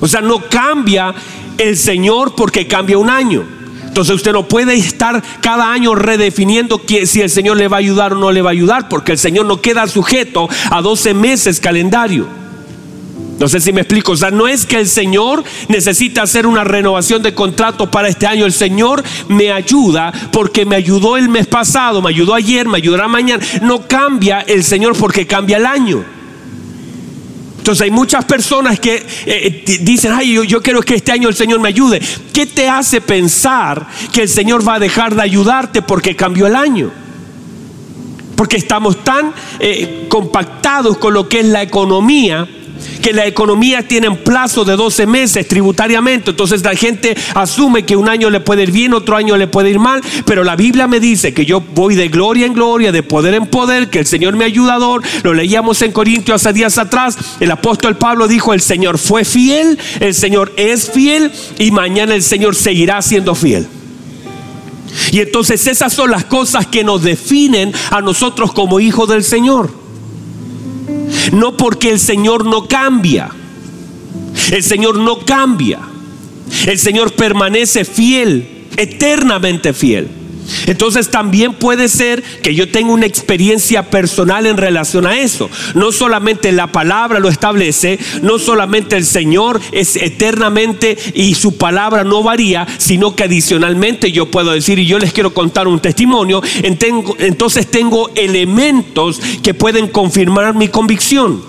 [0.00, 1.14] O sea, no cambia
[1.58, 3.44] el Señor porque cambia un año.
[3.86, 8.14] Entonces usted no puede estar cada año redefiniendo si el Señor le va a ayudar
[8.14, 11.60] o no le va a ayudar, porque el Señor no queda sujeto a 12 meses
[11.60, 12.45] calendario.
[13.38, 14.12] No sé si me explico.
[14.12, 18.26] O sea, no es que el Señor necesita hacer una renovación de contrato para este
[18.26, 18.46] año.
[18.46, 23.08] El Señor me ayuda porque me ayudó el mes pasado, me ayudó ayer, me ayudará
[23.08, 23.44] mañana.
[23.62, 26.04] No cambia el Señor porque cambia el año.
[27.58, 31.34] Entonces hay muchas personas que eh, eh, dicen, ay, yo, quiero que este año el
[31.34, 32.00] Señor me ayude.
[32.32, 36.54] ¿Qué te hace pensar que el Señor va a dejar de ayudarte porque cambió el
[36.54, 36.92] año?
[38.36, 42.48] Porque estamos tan eh, compactados con lo que es la economía
[43.06, 46.32] que la economía tiene plazo de 12 meses tributariamente.
[46.32, 49.70] Entonces la gente asume que un año le puede ir bien, otro año le puede
[49.70, 50.02] ir mal.
[50.24, 53.46] Pero la Biblia me dice que yo voy de gloria en gloria, de poder en
[53.46, 55.04] poder, que el Señor me ayudador.
[55.22, 57.16] Lo leíamos en Corintios hace días atrás.
[57.38, 62.24] El apóstol Pablo dijo, el Señor fue fiel, el Señor es fiel y mañana el
[62.24, 63.68] Señor seguirá siendo fiel.
[65.12, 69.85] Y entonces esas son las cosas que nos definen a nosotros como hijos del Señor.
[71.32, 73.30] No porque el Señor no cambia.
[74.50, 75.80] El Señor no cambia.
[76.66, 80.08] El Señor permanece fiel, eternamente fiel.
[80.66, 85.50] Entonces también puede ser que yo tenga una experiencia personal en relación a eso.
[85.74, 92.04] No solamente la palabra lo establece, no solamente el Señor es eternamente y su palabra
[92.04, 96.42] no varía, sino que adicionalmente yo puedo decir, y yo les quiero contar un testimonio,
[96.62, 101.42] entonces tengo elementos que pueden confirmar mi convicción.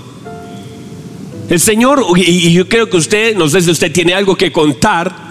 [1.49, 5.29] El Señor, y yo creo que usted, no sé si usted tiene algo que contar,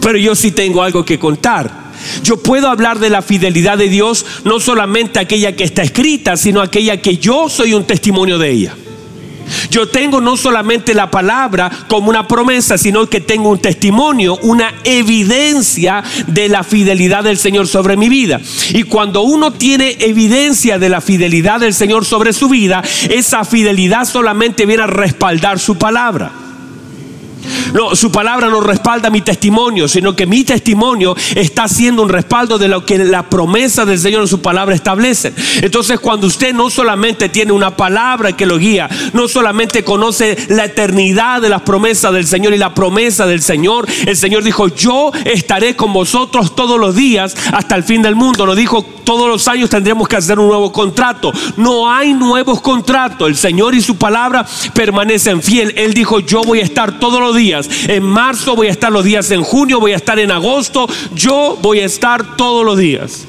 [0.00, 1.83] pero yo sí tengo algo que contar.
[2.22, 6.60] Yo puedo hablar de la fidelidad de Dios, no solamente aquella que está escrita, sino
[6.60, 8.74] aquella que yo soy un testimonio de ella.
[9.70, 14.74] Yo tengo no solamente la palabra como una promesa, sino que tengo un testimonio, una
[14.84, 18.40] evidencia de la fidelidad del Señor sobre mi vida.
[18.72, 24.04] Y cuando uno tiene evidencia de la fidelidad del Señor sobre su vida, esa fidelidad
[24.04, 26.43] solamente viene a respaldar su palabra.
[27.72, 32.58] No, su palabra no respalda mi testimonio, sino que mi testimonio está siendo un respaldo
[32.58, 35.32] de lo que la promesa del Señor en su palabra establece.
[35.62, 40.64] Entonces, cuando usted no solamente tiene una palabra que lo guía, no solamente conoce la
[40.64, 45.10] eternidad de las promesas del Señor y la promesa del Señor, el Señor dijo, yo
[45.24, 48.46] estaré con vosotros todos los días hasta el fin del mundo.
[48.46, 51.32] Lo dijo, todos los años tendremos que hacer un nuevo contrato.
[51.56, 53.28] No hay nuevos contratos.
[53.28, 55.74] El Señor y su palabra permanecen fiel.
[55.76, 57.68] Él dijo, yo voy a estar todos los días.
[57.88, 60.88] En marzo voy a estar los días, en junio voy a estar en agosto.
[61.14, 63.26] Yo voy a estar todos los días.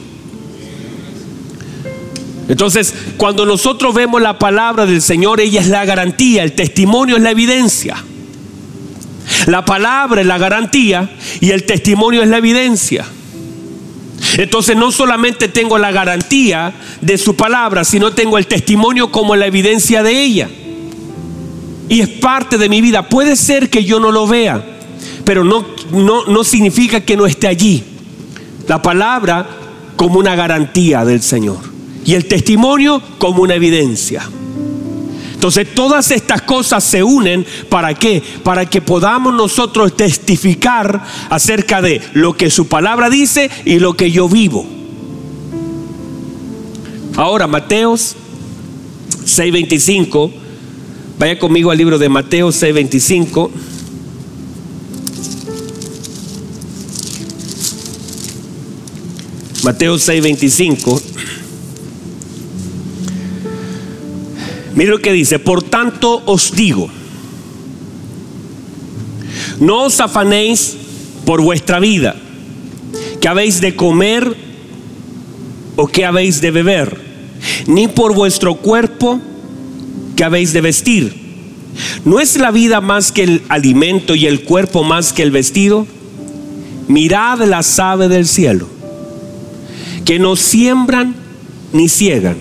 [2.47, 7.23] Entonces, cuando nosotros vemos la palabra del Señor, ella es la garantía, el testimonio es
[7.23, 7.95] la evidencia.
[9.47, 11.09] La palabra es la garantía
[11.41, 13.05] y el testimonio es la evidencia.
[14.37, 19.47] Entonces no solamente tengo la garantía de su palabra, sino tengo el testimonio como la
[19.47, 20.49] evidencia de ella
[21.89, 23.07] y es parte de mi vida.
[23.09, 24.63] Puede ser que yo no lo vea,
[25.23, 27.83] pero no, no, no significa que no esté allí.
[28.67, 29.47] La palabra
[29.95, 31.57] como una garantía del Señor
[32.05, 34.27] y el testimonio como una evidencia.
[35.33, 38.23] Entonces todas estas cosas se unen para qué?
[38.43, 44.11] Para que podamos nosotros testificar acerca de lo que su palabra dice y lo que
[44.11, 44.65] yo vivo.
[47.15, 48.15] Ahora, Mateos
[49.25, 50.44] 6:25
[51.17, 53.49] Vaya conmigo al libro de Mateo 6:25.
[59.63, 61.01] Mateo 6:25.
[64.75, 66.89] Mire lo que dice, por tanto os digo,
[69.61, 70.75] no os afanéis
[71.25, 72.17] por vuestra vida,
[73.21, 74.35] que habéis de comer
[75.77, 76.99] o que habéis de beber,
[77.67, 79.21] ni por vuestro cuerpo
[80.15, 81.25] que habéis de vestir.
[82.05, 85.85] ¿No es la vida más que el alimento y el cuerpo más que el vestido?
[86.87, 88.67] Mirad las aves del cielo,
[90.05, 91.15] que no siembran
[91.73, 92.37] ni ciegan,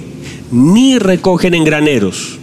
[0.52, 2.38] ni recogen en graneros.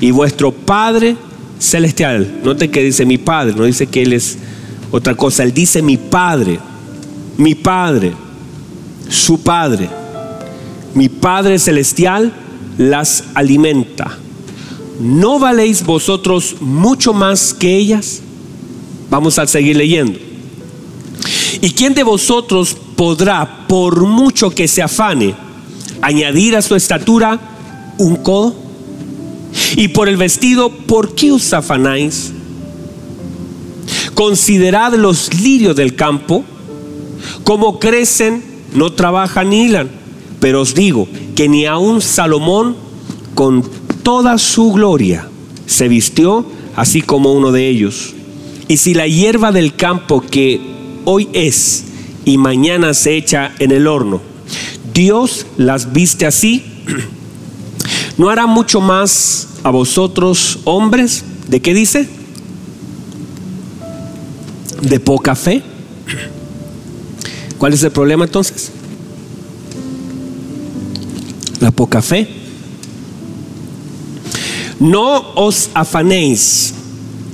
[0.00, 1.16] Y vuestro Padre
[1.58, 4.38] celestial, note que dice mi Padre, no dice que Él es
[4.90, 6.58] otra cosa, Él dice mi Padre,
[7.36, 8.12] mi Padre,
[9.08, 9.88] su Padre,
[10.94, 12.32] mi Padre celestial
[12.78, 14.18] las alimenta.
[15.00, 18.20] ¿No valéis vosotros mucho más que ellas?
[19.10, 20.18] Vamos a seguir leyendo.
[21.60, 25.34] ¿Y quién de vosotros podrá, por mucho que se afane,
[26.02, 27.40] añadir a su estatura
[27.98, 28.54] un codo?
[29.76, 32.32] Y por el vestido, ¿por qué os afanáis?
[34.14, 36.44] Considerad los lirios del campo,
[37.44, 38.42] como crecen,
[38.74, 39.90] no trabajan ni hilan.
[40.40, 42.76] Pero os digo que ni aun Salomón
[43.34, 43.62] con
[44.06, 45.28] toda su gloria
[45.66, 48.14] se vistió así como uno de ellos.
[48.68, 50.60] Y si la hierba del campo que
[51.04, 51.86] hoy es
[52.24, 54.22] y mañana se echa en el horno,
[54.94, 56.62] Dios las viste así,
[58.16, 61.24] ¿no hará mucho más a vosotros hombres?
[61.48, 62.08] ¿De qué dice?
[64.82, 65.64] De poca fe.
[67.58, 68.70] ¿Cuál es el problema entonces?
[71.58, 72.45] La poca fe.
[74.78, 76.74] No os afanéis,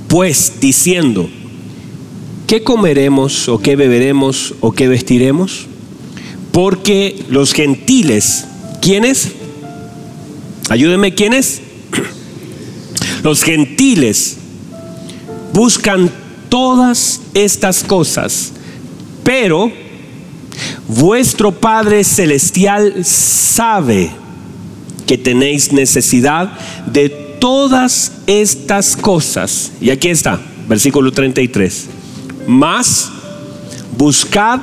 [0.07, 1.29] pues, diciendo,
[2.47, 5.67] ¿qué comeremos o qué beberemos o qué vestiremos?
[6.51, 8.45] Porque los gentiles,
[8.81, 9.31] ¿quiénes?
[10.69, 11.61] Ayúdenme, ¿quiénes?
[13.23, 14.37] Los gentiles
[15.51, 16.09] buscan
[16.49, 18.53] todas estas cosas,
[19.23, 19.71] pero
[20.87, 24.11] vuestro Padre Celestial sabe
[25.05, 26.51] que tenéis necesidad
[26.85, 29.73] de todas estas cosas.
[29.81, 31.89] Y aquí está, versículo 33.
[32.47, 33.11] Más
[33.97, 34.61] buscad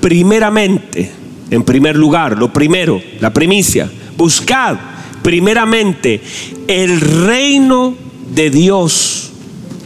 [0.00, 1.10] primeramente,
[1.50, 4.76] en primer lugar, lo primero, la primicia, buscad
[5.24, 6.22] primeramente
[6.68, 7.96] el reino
[8.32, 9.32] de Dios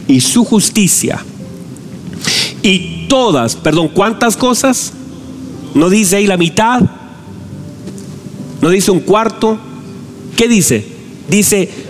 [0.07, 1.25] y su justicia.
[2.61, 4.93] Y todas, perdón, ¿cuántas cosas?
[5.73, 6.83] No dice ahí la mitad,
[8.61, 9.57] no dice un cuarto.
[10.37, 10.85] ¿Qué dice?
[11.27, 11.85] Dice,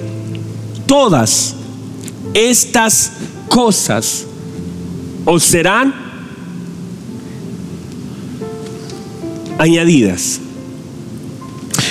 [0.86, 1.56] todas
[2.34, 3.12] estas
[3.48, 4.26] cosas
[5.26, 5.94] os serán
[9.58, 10.40] añadidas.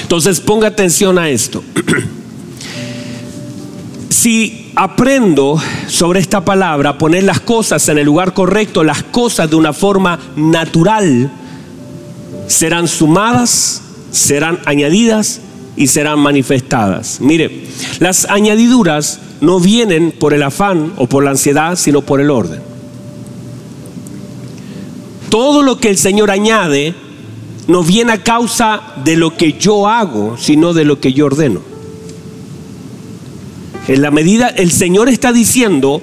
[0.03, 1.63] Entonces ponga atención a esto.
[4.11, 9.57] si aprendo sobre esta palabra, poner las cosas en el lugar correcto, las cosas de
[9.57, 11.31] una forma natural,
[12.47, 15.41] serán sumadas, serán añadidas
[15.77, 17.21] y serán manifestadas.
[17.21, 17.65] Mire,
[18.01, 22.61] las añadiduras no vienen por el afán o por la ansiedad, sino por el orden.
[25.29, 26.95] Todo lo que el Señor añade
[27.67, 31.61] no viene a causa de lo que yo hago, sino de lo que yo ordeno.
[33.87, 36.01] En la medida, el Señor está diciendo,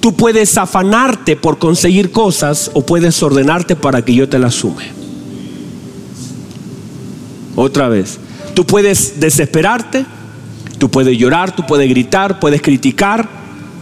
[0.00, 4.84] tú puedes afanarte por conseguir cosas o puedes ordenarte para que yo te las sume.
[7.54, 8.18] Otra vez,
[8.54, 10.04] tú puedes desesperarte,
[10.78, 13.28] tú puedes llorar, tú puedes gritar, puedes criticar,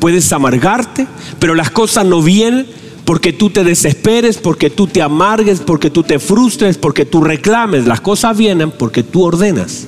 [0.01, 1.07] puedes amargarte,
[1.39, 2.67] pero las cosas no vienen
[3.05, 7.87] porque tú te desesperes, porque tú te amargues, porque tú te frustres, porque tú reclames.
[7.87, 9.87] Las cosas vienen porque tú ordenas.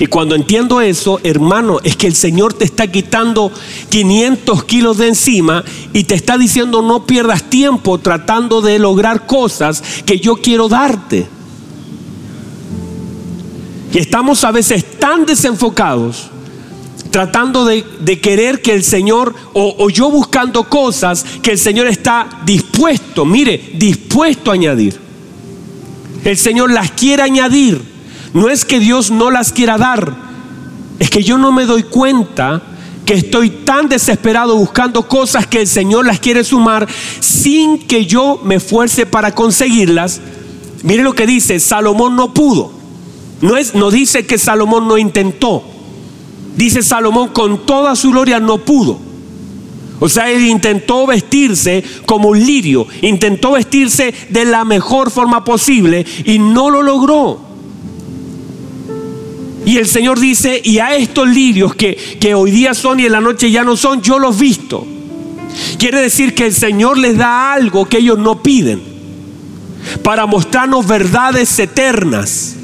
[0.00, 3.52] Y cuando entiendo eso, hermano, es que el Señor te está quitando
[3.90, 9.84] 500 kilos de encima y te está diciendo no pierdas tiempo tratando de lograr cosas
[10.06, 11.28] que yo quiero darte.
[13.92, 16.30] Y estamos a veces tan desenfocados
[17.10, 23.24] tratando de, querer que el Señor, o, yo buscando cosas que el Señor está dispuesto,
[23.24, 24.98] mire, dispuesto a añadir.
[26.24, 27.82] El Señor las quiere añadir.
[28.32, 30.14] No es que Dios no las quiera dar,
[31.00, 32.62] es que yo no me doy cuenta
[33.04, 36.86] que estoy tan desesperado buscando cosas que el Señor las quiere sumar
[37.18, 40.20] sin que yo me esfuerce para conseguirlas.
[40.84, 42.79] Mire lo que dice, Salomón no pudo.
[43.40, 45.62] No, es, no dice que Salomón no intentó.
[46.56, 48.98] Dice Salomón, con toda su gloria no pudo.
[49.98, 56.04] O sea, él intentó vestirse como un lirio, intentó vestirse de la mejor forma posible
[56.24, 57.38] y no lo logró.
[59.66, 63.12] Y el Señor dice, y a estos lirios que, que hoy día son y en
[63.12, 64.86] la noche ya no son, yo los visto.
[65.78, 68.82] Quiere decir que el Señor les da algo que ellos no piden
[70.02, 72.56] para mostrarnos verdades eternas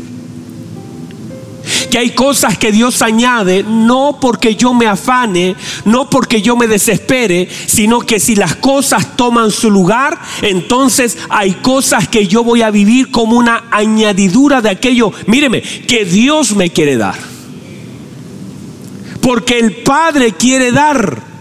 [1.90, 6.66] que hay cosas que Dios añade no porque yo me afane, no porque yo me
[6.66, 12.62] desespere, sino que si las cosas toman su lugar, entonces hay cosas que yo voy
[12.62, 17.16] a vivir como una añadidura de aquello, míreme, que Dios me quiere dar.
[19.20, 21.36] Porque el Padre quiere dar.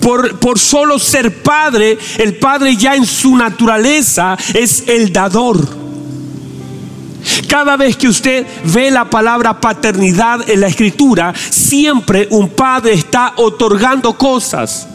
[0.00, 5.85] Por, por, solo ser padre, el padre ya en su naturaleza es el dador.
[7.48, 13.32] Cada vez que usted ve la palabra paternidad en la escritura, siempre un padre está
[13.36, 14.88] otorgando cosas.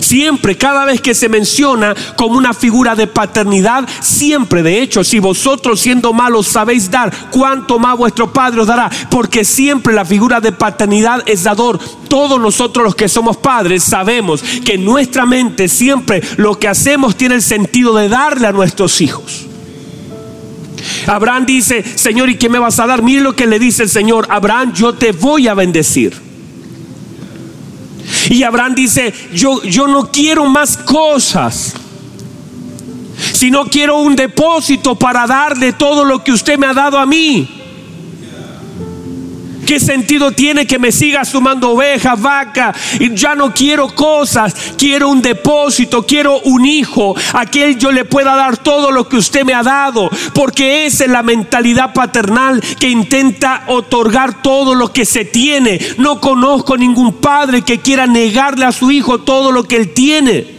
[0.00, 5.18] Siempre, cada vez que se menciona como una figura de paternidad, siempre, de hecho, si
[5.18, 10.40] vosotros siendo malos sabéis dar, cuánto más vuestro Padre os dará, porque siempre la figura
[10.40, 11.78] de paternidad es dador.
[12.08, 17.16] Todos nosotros los que somos padres sabemos que en nuestra mente siempre lo que hacemos
[17.16, 19.45] tiene el sentido de darle a nuestros hijos.
[21.06, 23.02] Abraham dice, Señor, ¿y qué me vas a dar?
[23.02, 26.14] Mire lo que le dice el Señor, Abraham, yo te voy a bendecir.
[28.30, 31.74] Y Abraham dice, yo, yo no quiero más cosas,
[33.32, 37.48] sino quiero un depósito para darle todo lo que usted me ha dado a mí.
[39.66, 42.76] ¿Qué sentido tiene que me siga sumando ovejas, vacas?
[43.00, 48.04] Y ya no quiero cosas, quiero un depósito, quiero un hijo, a quien yo le
[48.04, 52.62] pueda dar todo lo que usted me ha dado, porque esa es la mentalidad paternal
[52.78, 55.80] que intenta otorgar todo lo que se tiene.
[55.98, 60.55] No conozco ningún padre que quiera negarle a su hijo todo lo que él tiene.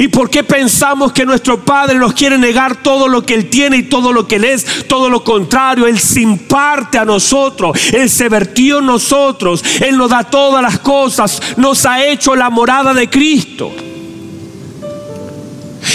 [0.00, 3.76] ¿Y por qué pensamos que nuestro Padre nos quiere negar todo lo que Él tiene
[3.76, 4.88] y todo lo que Él es?
[4.88, 10.08] Todo lo contrario, Él se imparte a nosotros, Él se vertió en nosotros, Él nos
[10.08, 13.74] da todas las cosas, nos ha hecho la morada de Cristo.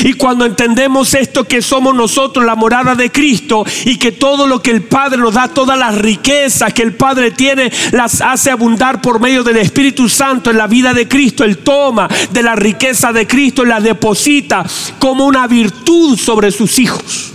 [0.03, 4.61] Y cuando entendemos esto que somos nosotros la morada de Cristo y que todo lo
[4.61, 9.01] que el Padre nos da, todas las riquezas que el Padre tiene, las hace abundar
[9.01, 13.11] por medio del Espíritu Santo en la vida de Cristo, Él toma de la riqueza
[13.11, 14.65] de Cristo y la deposita
[14.99, 17.34] como una virtud sobre sus hijos.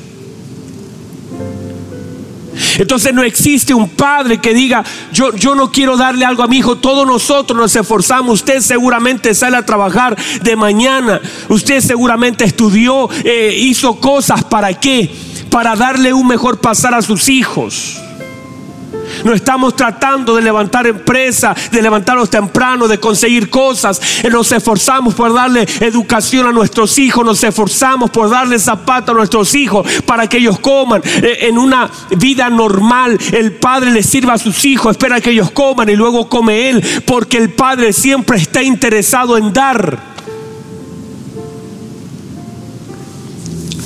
[2.78, 6.58] Entonces no existe un padre que diga, yo, yo no quiero darle algo a mi
[6.58, 6.76] hijo.
[6.76, 8.40] Todos nosotros nos esforzamos.
[8.40, 11.20] Usted seguramente sale a trabajar de mañana.
[11.48, 14.44] Usted seguramente estudió, eh, hizo cosas.
[14.44, 15.10] ¿Para qué?
[15.50, 18.00] Para darle un mejor pasar a sus hijos.
[19.24, 24.00] No estamos tratando de levantar empresas, de levantarlos temprano, de conseguir cosas.
[24.22, 29.18] Eh, nos esforzamos por darle educación a nuestros hijos, nos esforzamos por darle zapatos a
[29.18, 31.02] nuestros hijos para que ellos coman.
[31.04, 35.50] Eh, en una vida normal, el padre le sirva a sus hijos, espera que ellos
[35.50, 40.10] coman y luego come él, porque el padre siempre está interesado en dar.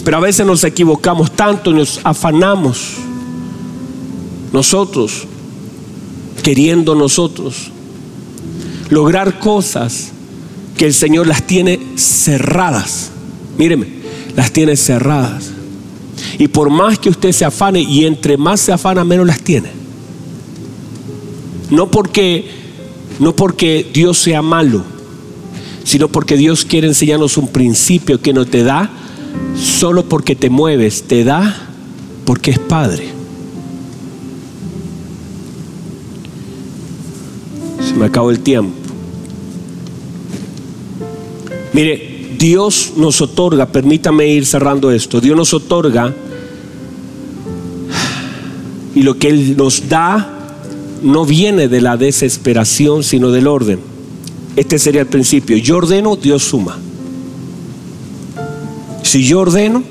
[0.05, 2.99] Pero a veces nos equivocamos tanto y nos afanamos
[4.55, 5.25] nosotros,
[6.45, 7.73] queriendo nosotros
[8.89, 10.13] lograr cosas
[10.77, 13.11] que el Señor las tiene cerradas.
[13.59, 13.89] Míreme,
[14.37, 15.51] las tiene cerradas.
[16.39, 19.71] Y por más que usted se afane, y entre más se afana, menos las tiene.
[21.71, 22.49] No porque,
[23.19, 24.85] no porque Dios sea malo,
[25.83, 28.89] sino porque Dios quiere enseñarnos un principio que no te da
[29.57, 31.57] solo porque te mueves, te da
[32.25, 33.14] porque es Padre.
[37.97, 38.73] Me acabó el tiempo.
[41.73, 46.15] Mire, Dios nos otorga, permítame ir cerrando esto, Dios nos otorga
[48.95, 50.31] y lo que Él nos da
[51.03, 53.81] no viene de la desesperación, sino del orden.
[54.57, 55.57] Este sería el principio.
[55.57, 56.79] Yo ordeno, Dios suma.
[59.03, 59.83] Si yo ordeno,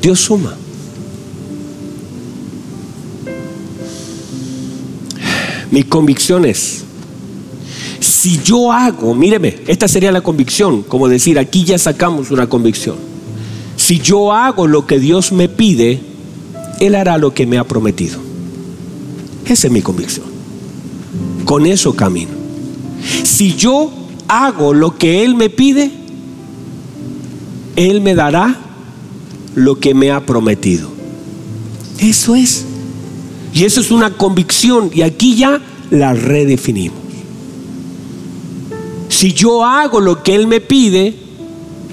[0.00, 0.54] Dios suma.
[5.70, 6.84] Mi convicción es
[8.18, 12.96] si yo hago, míreme, esta sería la convicción, como decir, aquí ya sacamos una convicción.
[13.76, 16.00] Si yo hago lo que Dios me pide,
[16.80, 18.18] Él hará lo que me ha prometido.
[19.46, 20.26] Esa es mi convicción.
[21.44, 22.32] Con eso camino.
[23.22, 23.92] Si yo
[24.26, 25.88] hago lo que Él me pide,
[27.76, 28.58] Él me dará
[29.54, 30.90] lo que me ha prometido.
[32.00, 32.64] Eso es.
[33.54, 34.90] Y eso es una convicción.
[34.92, 35.62] Y aquí ya
[35.92, 37.07] la redefinimos.
[39.18, 41.12] Si yo hago lo que Él me pide,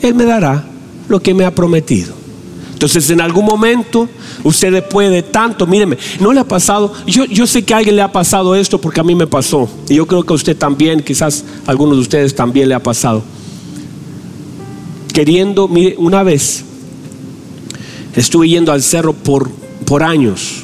[0.04, 0.64] Él me dará
[1.10, 2.14] lo que me ha prometido.
[2.74, 4.08] Entonces en algún momento
[4.44, 7.96] usted después de tanto, míreme, no le ha pasado, yo, yo sé que a alguien
[7.96, 9.68] le ha pasado esto porque a mí me pasó.
[9.90, 12.84] Y yo creo que a usted también, quizás a algunos de ustedes también le ha
[12.84, 13.24] pasado.
[15.12, 16.64] Queriendo, mire, una vez
[18.16, 19.50] estuve yendo al cerro por,
[19.88, 20.64] por años.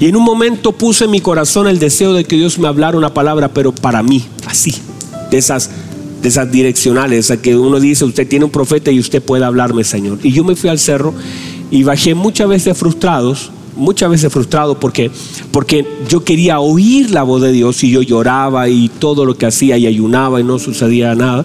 [0.00, 2.98] Y en un momento puse en mi corazón el deseo de que Dios me hablara
[2.98, 4.74] una palabra, pero para mí, así
[5.30, 5.70] de esas,
[6.22, 10.18] de esas direccionales, que uno dice, usted tiene un profeta y usted puede hablarme, Señor.
[10.22, 11.14] Y yo me fui al cerro
[11.70, 15.10] y bajé muchas veces frustrados, muchas veces frustrado porque,
[15.52, 19.46] porque yo quería oír la voz de Dios y yo lloraba y todo lo que
[19.46, 21.44] hacía y ayunaba y no sucedía nada.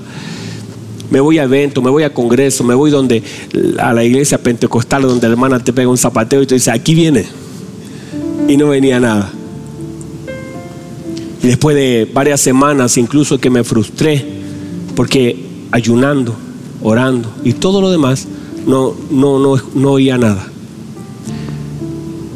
[1.11, 3.21] Me voy a evento, me voy a congreso, me voy donde
[3.77, 6.95] a la iglesia pentecostal donde la hermana te pega un zapateo y te dice, aquí
[6.95, 7.25] viene.
[8.47, 9.31] Y no venía nada.
[11.43, 14.25] Y después de varias semanas, incluso que me frustré,
[14.95, 16.33] porque ayunando,
[16.81, 18.25] orando y todo lo demás,
[18.65, 19.39] no, no,
[19.75, 20.47] no, oía nada.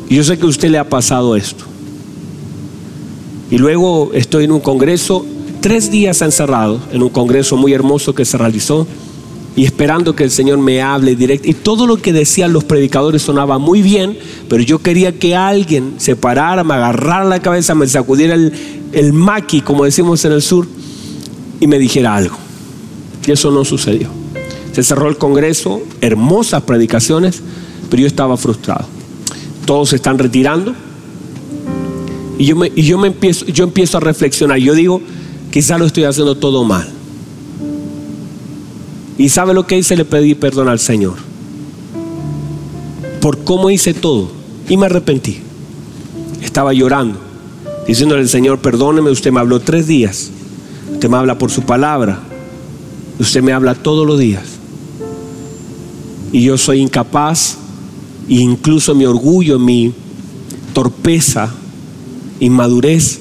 [0.10, 1.64] Y yo sé que a usted le ha pasado esto.
[3.50, 5.26] Y luego estoy en un congreso,
[5.62, 8.86] tres días encerrado, en un congreso muy hermoso que se realizó,
[9.58, 11.50] y esperando que el Señor me hable directo.
[11.50, 14.16] Y todo lo que decían los predicadores sonaba muy bien,
[14.48, 18.54] pero yo quería que alguien se parara, me agarrara la cabeza, me sacudiera el,
[18.92, 20.68] el maqui, como decimos en el sur,
[21.60, 22.38] y me dijera algo.
[23.26, 24.10] Y eso no sucedió.
[24.74, 27.42] Se cerró el Congreso, hermosas predicaciones,
[27.90, 28.86] pero yo estaba frustrado.
[29.66, 30.76] Todos se están retirando,
[32.38, 34.60] Y yo, me, y yo, me empiezo, yo empiezo a reflexionar.
[34.60, 35.02] Yo digo,
[35.50, 36.97] quizá lo estoy haciendo todo mal.
[39.18, 39.96] ¿Y sabe lo que hice?
[39.96, 41.16] Le pedí perdón al Señor.
[43.20, 44.30] Por cómo hice todo.
[44.70, 45.40] Y me arrepentí.
[46.42, 47.20] Estaba llorando,
[47.88, 50.30] diciéndole al Señor, perdóneme, usted me habló tres días.
[50.94, 52.20] Usted me habla por su palabra.
[53.20, 54.44] Usted me habla todos los días.
[56.32, 57.58] Y yo soy incapaz,
[58.30, 59.94] e incluso mi orgullo, mi
[60.74, 61.52] torpeza,
[62.40, 63.20] inmadurez,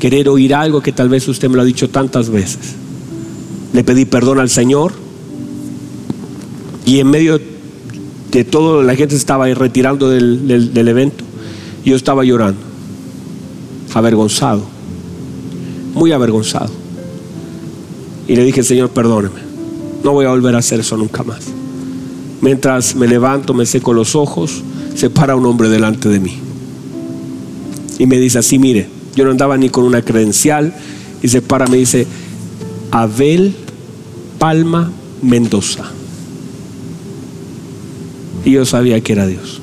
[0.00, 2.74] querer oír algo que tal vez usted me lo ha dicho tantas veces.
[3.72, 5.05] Le pedí perdón al Señor
[6.86, 7.38] y en medio
[8.30, 11.24] de todo la gente se estaba retirando del, del evento,
[11.84, 12.60] yo estaba llorando,
[13.92, 14.62] avergonzado,
[15.94, 16.72] muy avergonzado.
[18.28, 19.40] Y le dije, Señor, perdóneme,
[20.02, 21.40] no voy a volver a hacer eso nunca más.
[22.40, 24.62] Mientras me levanto, me seco los ojos,
[24.94, 26.38] se para un hombre delante de mí.
[27.98, 30.74] Y me dice así, mire, yo no andaba ni con una credencial.
[31.22, 32.06] Y se para, me dice,
[32.90, 33.54] Abel
[34.38, 35.95] Palma Mendoza.
[38.46, 39.60] Y yo sabía que era Dios.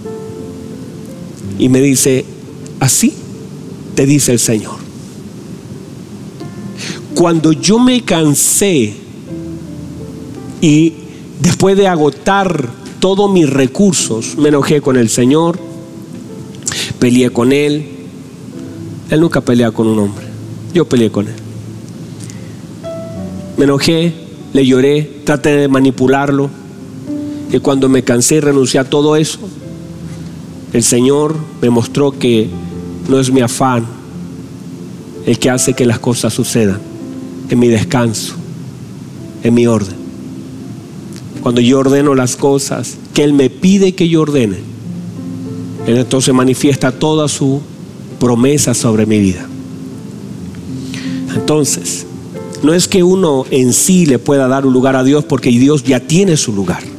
[1.57, 2.25] Y me dice,
[2.81, 3.13] así
[3.95, 4.75] te dice el Señor.
[7.15, 8.93] Cuando yo me cansé
[10.59, 10.93] y
[11.39, 12.67] después de agotar
[12.99, 15.57] todos mis recursos, me enojé con el Señor,
[16.99, 17.87] peleé con Él.
[19.09, 20.25] Él nunca pelea con un hombre,
[20.73, 21.35] yo peleé con Él.
[23.55, 24.13] Me enojé,
[24.51, 26.62] le lloré, traté de manipularlo
[27.53, 29.37] que cuando me cansé y renuncié a todo eso,
[30.73, 32.49] el Señor me mostró que
[33.07, 33.85] no es mi afán
[35.27, 36.79] el que hace que las cosas sucedan,
[37.49, 38.33] en mi descanso,
[39.43, 39.93] en mi orden.
[41.43, 44.57] Cuando yo ordeno las cosas que Él me pide que yo ordene,
[45.85, 47.61] Él entonces manifiesta toda su
[48.19, 49.45] promesa sobre mi vida.
[51.35, 52.07] Entonces,
[52.63, 55.83] no es que uno en sí le pueda dar un lugar a Dios porque Dios
[55.83, 56.92] ya tiene su lugar.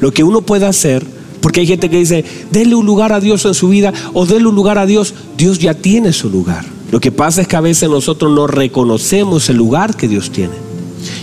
[0.00, 1.04] Lo que uno puede hacer,
[1.40, 4.48] porque hay gente que dice, denle un lugar a Dios en su vida o denle
[4.48, 6.64] un lugar a Dios, Dios ya tiene su lugar.
[6.90, 10.54] Lo que pasa es que a veces nosotros no reconocemos el lugar que Dios tiene.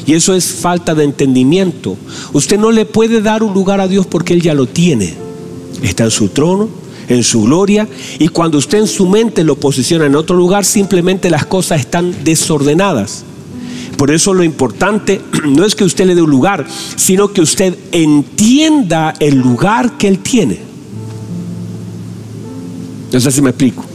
[0.06, 1.98] Y eso es falta de entendimiento.
[2.34, 5.14] Usted no le puede dar un lugar a Dios porque Él ya lo tiene.
[5.82, 6.70] Está en su trono,
[7.08, 7.88] en su gloria.
[8.20, 12.24] Y cuando usted en su mente lo posiciona en otro lugar, simplemente las cosas están
[12.24, 13.24] desordenadas.
[14.02, 17.78] Por eso lo importante no es que usted le dé un lugar, sino que usted
[17.92, 20.58] entienda el lugar que Él tiene.
[23.14, 23.86] No sé me explico.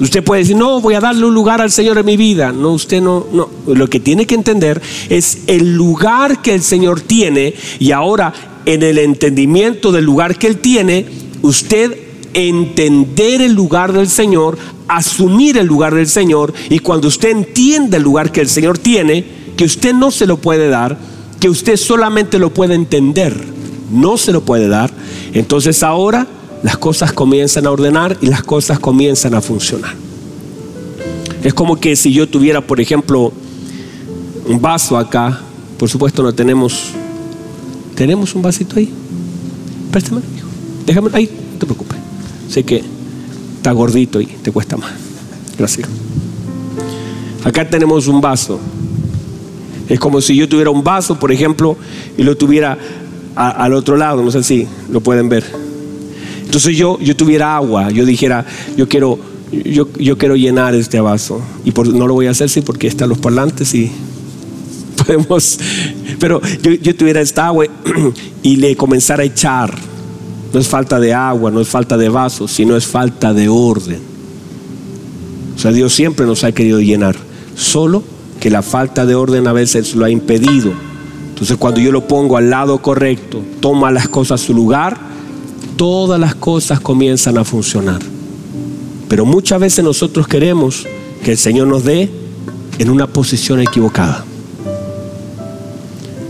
[0.00, 2.52] Usted puede decir, no, voy a darle un lugar al Señor en mi vida.
[2.52, 3.50] No, usted no, no.
[3.66, 8.32] Lo que tiene que entender es el lugar que el Señor tiene y ahora
[8.64, 11.04] en el entendimiento del lugar que Él tiene,
[11.42, 12.07] usted
[12.38, 18.02] entender el lugar del Señor, asumir el lugar del Señor y cuando usted entiende el
[18.02, 19.24] lugar que el Señor tiene,
[19.56, 20.98] que usted no se lo puede dar,
[21.40, 23.36] que usted solamente lo puede entender,
[23.92, 24.90] no se lo puede dar,
[25.32, 26.26] entonces ahora
[26.62, 29.94] las cosas comienzan a ordenar y las cosas comienzan a funcionar.
[31.42, 33.32] Es como que si yo tuviera, por ejemplo,
[34.46, 35.40] un vaso acá,
[35.78, 36.90] por supuesto no tenemos,
[37.94, 38.92] tenemos un vasito ahí,
[39.90, 40.20] préstame,
[40.86, 41.98] déjame ahí, no te preocupes,
[42.48, 42.82] sé que
[43.56, 44.92] está gordito y te cuesta más.
[45.58, 45.88] Gracias.
[47.44, 48.58] Acá tenemos un vaso.
[49.88, 51.76] Es como si yo tuviera un vaso, por ejemplo,
[52.16, 52.78] y lo tuviera
[53.34, 55.44] al otro lado, no sé si lo pueden ver.
[56.44, 58.44] Entonces yo, yo tuviera agua, yo dijera,
[58.76, 59.18] yo quiero,
[59.52, 61.40] yo, yo quiero llenar este vaso.
[61.64, 63.90] Y por, no lo voy a hacer, sí, porque están los parlantes y
[65.06, 65.58] podemos,
[66.18, 67.66] pero yo, yo tuviera esta agua
[68.42, 69.72] y le comenzara a echar
[70.52, 74.00] no es falta de agua, no es falta de vasos, sino es falta de orden.
[75.54, 77.16] O sea, Dios siempre nos ha querido llenar,
[77.54, 78.02] solo
[78.40, 80.72] que la falta de orden a veces lo ha impedido.
[81.30, 84.96] Entonces cuando yo lo pongo al lado correcto, toma las cosas a su lugar,
[85.76, 88.00] todas las cosas comienzan a funcionar.
[89.08, 90.86] Pero muchas veces nosotros queremos
[91.24, 92.10] que el Señor nos dé
[92.78, 94.24] en una posición equivocada.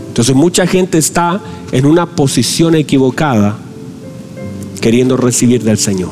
[0.07, 1.39] Entonces mucha gente está
[1.71, 3.57] en una posición equivocada
[4.79, 6.11] queriendo recibir del Señor.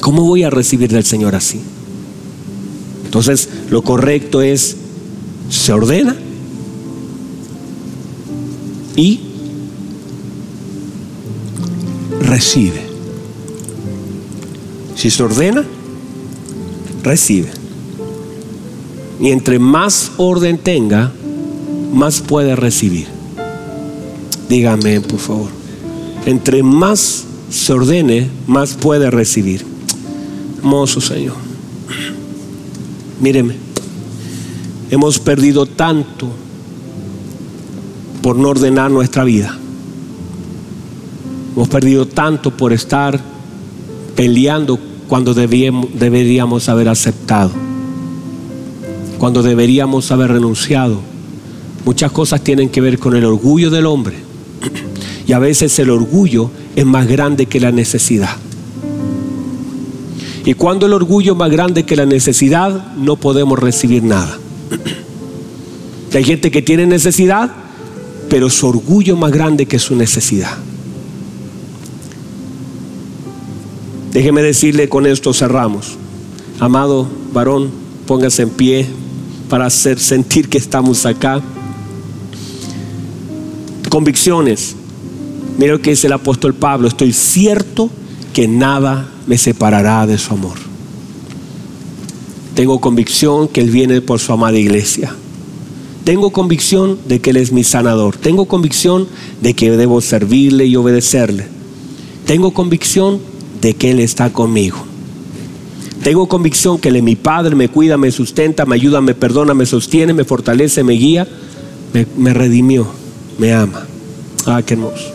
[0.00, 1.60] ¿Cómo voy a recibir del Señor así?
[3.04, 4.76] Entonces, lo correcto es,
[5.48, 6.16] se ordena
[8.96, 9.20] y
[12.20, 12.82] recibe.
[14.96, 15.64] Si se ordena,
[17.02, 17.50] recibe.
[19.20, 21.12] Y entre más orden tenga,
[21.92, 23.06] más puede recibir.
[24.48, 25.61] Dígame, por favor
[26.26, 29.64] entre más se ordene, más puede recibir.
[30.58, 31.36] Hermoso Señor.
[33.20, 33.56] Míreme,
[34.90, 36.28] hemos perdido tanto
[38.22, 39.56] por no ordenar nuestra vida.
[41.54, 43.20] Hemos perdido tanto por estar
[44.16, 47.50] peleando cuando deberíamos haber aceptado,
[49.18, 51.00] cuando deberíamos haber renunciado.
[51.84, 54.31] Muchas cosas tienen que ver con el orgullo del hombre
[55.26, 58.36] y a veces el orgullo es más grande que la necesidad.
[60.44, 64.38] Y cuando el orgullo es más grande que la necesidad, no podemos recibir nada.
[66.14, 67.50] Hay gente que tiene necesidad,
[68.28, 70.56] pero su orgullo es más grande que su necesidad.
[74.12, 75.96] Déjeme decirle con esto cerramos.
[76.60, 77.70] Amado varón,
[78.06, 78.86] póngase en pie
[79.48, 81.40] para hacer sentir que estamos acá.
[83.88, 84.76] Convicciones.
[85.58, 86.88] Mira lo que dice el apóstol Pablo.
[86.88, 87.90] Estoy cierto
[88.32, 90.56] que nada me separará de su amor.
[92.54, 95.14] Tengo convicción que Él viene por su amada iglesia.
[96.04, 98.16] Tengo convicción de que Él es mi sanador.
[98.16, 99.06] Tengo convicción
[99.40, 101.46] de que debo servirle y obedecerle.
[102.26, 103.20] Tengo convicción
[103.60, 104.78] de que Él está conmigo.
[106.02, 109.54] Tengo convicción que Él es mi Padre, me cuida, me sustenta, me ayuda, me perdona,
[109.54, 111.28] me sostiene, me fortalece, me guía,
[112.16, 112.88] me, redimió,
[113.38, 113.86] me ama.
[114.46, 115.11] Ah, qué hermoso.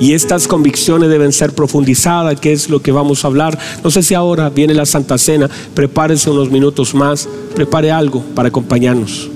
[0.00, 3.58] Y estas convicciones deben ser profundizadas, que es lo que vamos a hablar.
[3.82, 8.48] No sé si ahora viene la Santa Cena, prepárese unos minutos más, prepare algo para
[8.48, 9.28] acompañarnos.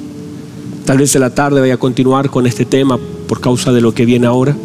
[0.85, 3.93] Tal vez en la tarde vaya a continuar con este tema por causa de lo
[3.93, 4.57] que viene ahora.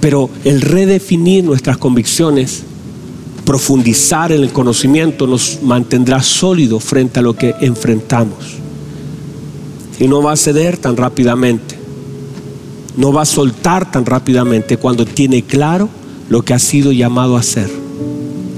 [0.00, 2.62] Pero el redefinir nuestras convicciones,
[3.44, 8.58] profundizar en el conocimiento, nos mantendrá sólido frente a lo que enfrentamos.
[9.98, 11.83] Y no va a ceder tan rápidamente.
[12.96, 15.88] No va a soltar tan rápidamente cuando tiene claro
[16.28, 17.70] lo que ha sido llamado a hacer.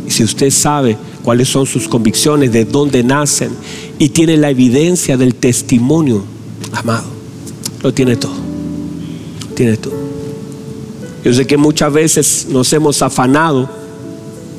[0.07, 3.51] Y si usted sabe cuáles son sus convicciones, de dónde nacen,
[3.99, 6.23] y tiene la evidencia del testimonio,
[6.73, 7.07] amado,
[7.83, 8.35] lo tiene todo.
[9.55, 9.95] tiene todo.
[11.25, 13.69] Yo sé que muchas veces nos hemos afanado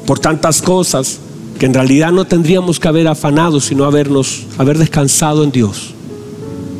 [0.06, 1.20] por tantas cosas
[1.58, 5.94] que en realidad no tendríamos que haber afanado, sino habernos, haber descansado en Dios,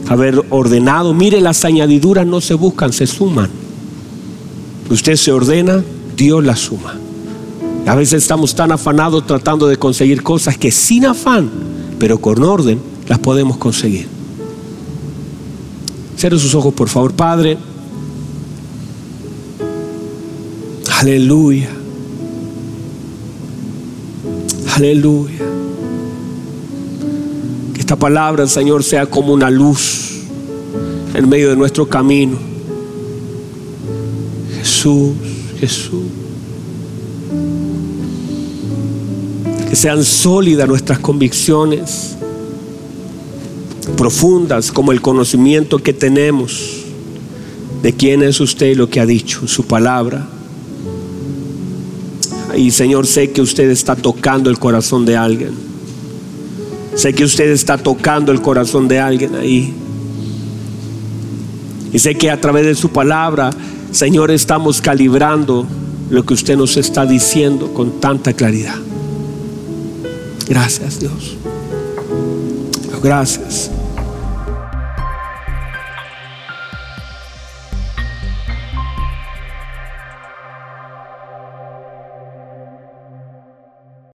[0.10, 1.14] haber ordenado.
[1.14, 3.50] Mire, las añadiduras no se buscan, se suman.
[4.90, 5.84] Usted se ordena,
[6.16, 6.96] Dios las suma.
[7.86, 11.50] A veces estamos tan afanados tratando de conseguir cosas que sin afán,
[12.00, 14.08] pero con orden, las podemos conseguir.
[16.18, 17.58] Cierre sus ojos, por favor, Padre.
[21.00, 21.70] Aleluya.
[24.76, 25.57] Aleluya.
[27.88, 30.10] Esta palabra, Señor, sea como una luz
[31.14, 32.38] en medio de nuestro camino.
[34.58, 35.14] Jesús,
[35.58, 36.04] Jesús.
[39.70, 42.18] Que sean sólidas nuestras convicciones,
[43.96, 46.84] profundas como el conocimiento que tenemos
[47.82, 50.28] de quién es usted y lo que ha dicho su palabra.
[52.54, 55.67] Y Señor, sé que usted está tocando el corazón de alguien.
[56.98, 59.72] Sé que usted está tocando el corazón de alguien ahí.
[61.94, 63.52] Y sé que a través de su palabra,
[63.92, 65.68] Señor, estamos calibrando
[66.10, 68.78] lo que usted nos está diciendo con tanta claridad.
[70.50, 71.38] Gracias, Dios.
[73.04, 73.70] Gracias.